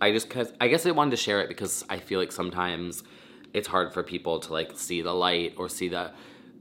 I 0.00 0.12
just, 0.12 0.30
cause, 0.30 0.52
I 0.60 0.68
guess 0.68 0.86
I 0.86 0.92
wanted 0.92 1.10
to 1.10 1.16
share 1.16 1.40
it 1.40 1.48
because 1.48 1.84
I 1.90 1.98
feel 1.98 2.20
like 2.20 2.30
sometimes 2.30 3.02
it's 3.52 3.66
hard 3.66 3.92
for 3.92 4.04
people 4.04 4.38
to 4.38 4.52
like 4.52 4.78
see 4.78 5.02
the 5.02 5.12
light 5.12 5.54
or 5.56 5.68
see 5.68 5.88
the 5.88 6.12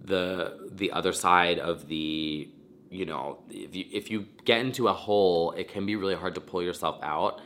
the 0.04 0.70
the 0.72 0.92
other 0.92 1.14
side 1.14 1.60
of 1.60 1.88
the 1.88 2.50
you 2.90 3.06
know, 3.06 3.38
if 3.52 3.76
you 3.76 3.86
if 3.92 4.10
you 4.10 4.26
get 4.44 4.62
into 4.62 4.88
a 4.88 4.94
hole, 4.94 5.52
it 5.52 5.68
can 5.68 5.86
be 5.86 5.96
really 5.96 6.16
hard 6.16 6.34
to 6.34 6.42
pull 6.42 6.64
yourself 6.64 6.98
out. 7.04 7.42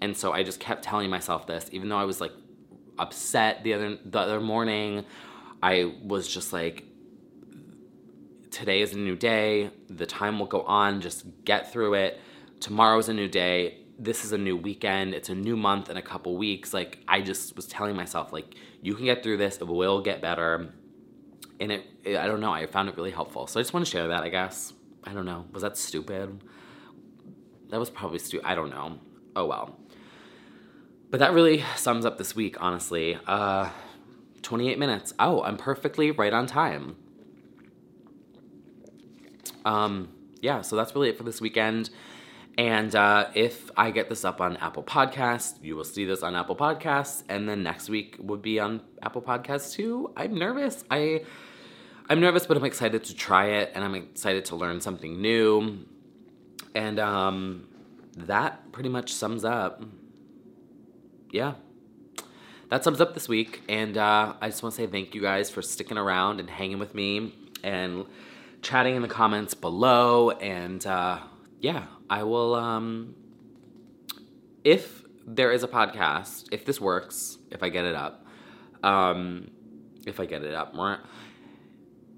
And 0.00 0.16
so 0.16 0.32
I 0.32 0.42
just 0.42 0.58
kept 0.58 0.82
telling 0.82 1.10
myself 1.10 1.46
this, 1.46 1.68
even 1.70 1.90
though 1.90 1.98
I 1.98 2.06
was 2.06 2.20
like 2.20 2.32
upset 2.98 3.62
the 3.62 3.74
other 3.74 3.98
the 4.04 4.18
other 4.18 4.40
morning. 4.40 5.04
I 5.62 5.94
was 6.02 6.28
just 6.28 6.52
like, 6.52 6.84
today 8.56 8.80
is 8.80 8.94
a 8.94 8.98
new 8.98 9.16
day. 9.16 9.70
The 9.90 10.06
time 10.06 10.38
will 10.38 10.46
go 10.46 10.62
on. 10.62 11.02
Just 11.02 11.26
get 11.44 11.70
through 11.70 11.92
it. 11.94 12.18
Tomorrow's 12.58 13.10
a 13.10 13.12
new 13.12 13.28
day. 13.28 13.82
This 13.98 14.24
is 14.24 14.32
a 14.32 14.38
new 14.38 14.56
weekend. 14.56 15.12
It's 15.12 15.28
a 15.28 15.34
new 15.34 15.56
month 15.56 15.90
in 15.90 15.98
a 15.98 16.02
couple 16.02 16.38
weeks. 16.38 16.72
Like 16.72 16.98
I 17.06 17.20
just 17.20 17.54
was 17.54 17.66
telling 17.66 17.94
myself, 17.96 18.32
like 18.32 18.54
you 18.80 18.94
can 18.94 19.04
get 19.04 19.22
through 19.22 19.36
this. 19.36 19.58
It 19.58 19.66
will 19.66 20.00
get 20.00 20.22
better. 20.22 20.72
And 21.60 21.70
it, 21.70 21.84
it 22.02 22.16
I 22.16 22.26
don't 22.26 22.40
know. 22.40 22.50
I 22.50 22.64
found 22.66 22.88
it 22.88 22.96
really 22.96 23.10
helpful. 23.10 23.46
So 23.46 23.60
I 23.60 23.62
just 23.62 23.74
want 23.74 23.84
to 23.84 23.92
share 23.92 24.08
that. 24.08 24.22
I 24.22 24.30
guess. 24.30 24.72
I 25.04 25.12
don't 25.12 25.26
know. 25.26 25.44
Was 25.52 25.62
that 25.62 25.76
stupid? 25.76 26.42
That 27.68 27.78
was 27.78 27.90
probably 27.90 28.18
stupid. 28.18 28.46
I 28.46 28.54
don't 28.54 28.70
know. 28.70 28.98
Oh 29.36 29.44
well. 29.44 29.78
But 31.10 31.20
that 31.20 31.34
really 31.34 31.62
sums 31.76 32.06
up 32.06 32.16
this 32.16 32.34
week, 32.34 32.56
honestly. 32.58 33.18
Uh, 33.26 33.68
28 34.40 34.78
minutes. 34.78 35.12
Oh, 35.18 35.42
I'm 35.42 35.56
perfectly 35.58 36.10
right 36.10 36.32
on 36.32 36.46
time. 36.46 36.96
Um, 39.66 40.08
yeah, 40.40 40.62
so 40.62 40.76
that's 40.76 40.94
really 40.94 41.10
it 41.10 41.18
for 41.18 41.24
this 41.24 41.40
weekend. 41.40 41.90
And 42.56 42.94
uh, 42.94 43.28
if 43.34 43.70
I 43.76 43.90
get 43.90 44.08
this 44.08 44.24
up 44.24 44.40
on 44.40 44.56
Apple 44.58 44.82
Podcasts, 44.82 45.62
you 45.62 45.76
will 45.76 45.84
see 45.84 46.06
this 46.06 46.22
on 46.22 46.34
Apple 46.34 46.56
Podcasts, 46.56 47.22
and 47.28 47.46
then 47.46 47.62
next 47.62 47.90
week 47.90 48.16
would 48.18 48.40
be 48.40 48.58
on 48.58 48.80
Apple 49.02 49.20
Podcasts 49.20 49.74
too. 49.74 50.10
I'm 50.16 50.34
nervous. 50.38 50.82
I 50.90 51.24
I'm 52.08 52.20
nervous, 52.20 52.46
but 52.46 52.56
I'm 52.56 52.64
excited 52.64 53.04
to 53.04 53.14
try 53.14 53.46
it, 53.46 53.72
and 53.74 53.84
I'm 53.84 53.94
excited 53.94 54.46
to 54.46 54.56
learn 54.56 54.80
something 54.80 55.20
new. 55.20 55.84
And 56.74 56.98
um, 56.98 57.68
that 58.16 58.72
pretty 58.72 58.88
much 58.88 59.12
sums 59.12 59.44
up. 59.44 59.82
Yeah. 61.30 61.54
That 62.70 62.84
sums 62.84 63.00
up 63.00 63.14
this 63.14 63.28
week, 63.28 63.62
and 63.68 63.98
uh, 63.98 64.34
I 64.40 64.48
just 64.48 64.62
want 64.62 64.74
to 64.76 64.80
say 64.82 64.86
thank 64.86 65.14
you 65.14 65.20
guys 65.20 65.50
for 65.50 65.60
sticking 65.60 65.98
around 65.98 66.40
and 66.40 66.48
hanging 66.48 66.78
with 66.78 66.94
me 66.94 67.34
and 67.62 68.06
chatting 68.66 68.96
in 68.96 69.02
the 69.02 69.08
comments 69.08 69.54
below. 69.54 70.30
And 70.30 70.84
uh, 70.84 71.20
yeah, 71.60 71.86
I 72.10 72.24
will. 72.24 72.54
Um, 72.54 73.14
if 74.64 75.04
there 75.24 75.52
is 75.52 75.62
a 75.62 75.68
podcast, 75.68 76.48
if 76.50 76.64
this 76.64 76.80
works, 76.80 77.38
if 77.52 77.62
I 77.62 77.68
get 77.68 77.84
it 77.84 77.94
up, 77.94 78.26
um, 78.82 79.50
if 80.04 80.18
I 80.18 80.26
get 80.26 80.42
it 80.42 80.54
up, 80.54 80.74
more, 80.74 80.98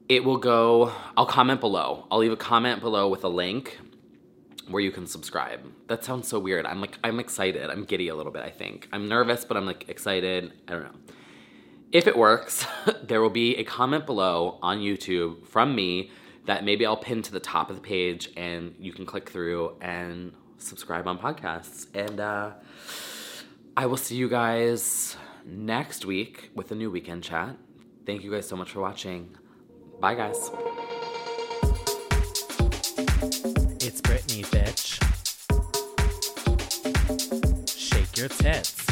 it 0.08 0.24
will 0.24 0.38
go, 0.38 0.92
I'll 1.16 1.26
comment 1.26 1.60
below. 1.60 2.06
I'll 2.10 2.18
leave 2.18 2.32
a 2.32 2.36
comment 2.36 2.80
below 2.80 3.08
with 3.08 3.24
a 3.24 3.28
link 3.28 3.78
where 4.68 4.82
you 4.82 4.90
can 4.90 5.06
subscribe. 5.06 5.60
That 5.88 6.02
sounds 6.02 6.28
so 6.28 6.38
weird. 6.38 6.64
I'm 6.64 6.80
like, 6.80 6.98
I'm 7.04 7.20
excited. 7.20 7.68
I'm 7.68 7.84
giddy 7.84 8.08
a 8.08 8.14
little 8.14 8.32
bit, 8.32 8.42
I 8.42 8.50
think. 8.50 8.88
I'm 8.92 9.08
nervous, 9.08 9.44
but 9.44 9.58
I'm 9.58 9.66
like 9.66 9.88
excited. 9.88 10.52
I 10.66 10.72
don't 10.72 10.84
know. 10.84 10.98
If 11.92 12.06
it 12.06 12.16
works, 12.16 12.66
there 13.02 13.20
will 13.20 13.30
be 13.30 13.56
a 13.56 13.64
comment 13.64 14.06
below 14.06 14.58
on 14.62 14.78
YouTube 14.78 15.46
from 15.46 15.74
me 15.74 16.10
that 16.48 16.64
maybe 16.64 16.86
I'll 16.86 16.96
pin 16.96 17.20
to 17.20 17.30
the 17.30 17.40
top 17.40 17.68
of 17.68 17.76
the 17.76 17.82
page 17.82 18.30
and 18.34 18.74
you 18.80 18.90
can 18.90 19.04
click 19.04 19.28
through 19.28 19.76
and 19.82 20.32
subscribe 20.56 21.06
on 21.06 21.18
podcasts. 21.18 21.86
And 21.94 22.18
uh, 22.18 22.52
I 23.76 23.84
will 23.84 23.98
see 23.98 24.16
you 24.16 24.30
guys 24.30 25.14
next 25.44 26.06
week 26.06 26.50
with 26.54 26.72
a 26.72 26.74
new 26.74 26.90
weekend 26.90 27.22
chat. 27.22 27.54
Thank 28.06 28.24
you 28.24 28.30
guys 28.30 28.48
so 28.48 28.56
much 28.56 28.70
for 28.70 28.80
watching. 28.80 29.36
Bye, 30.00 30.14
guys. 30.14 30.50
It's 33.84 34.00
Britney, 34.00 34.46
bitch. 34.46 35.04
Shake 37.68 38.16
your 38.16 38.28
tits. 38.28 38.86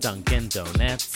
Dunkin' 0.00 0.48
Donuts. 0.48 1.15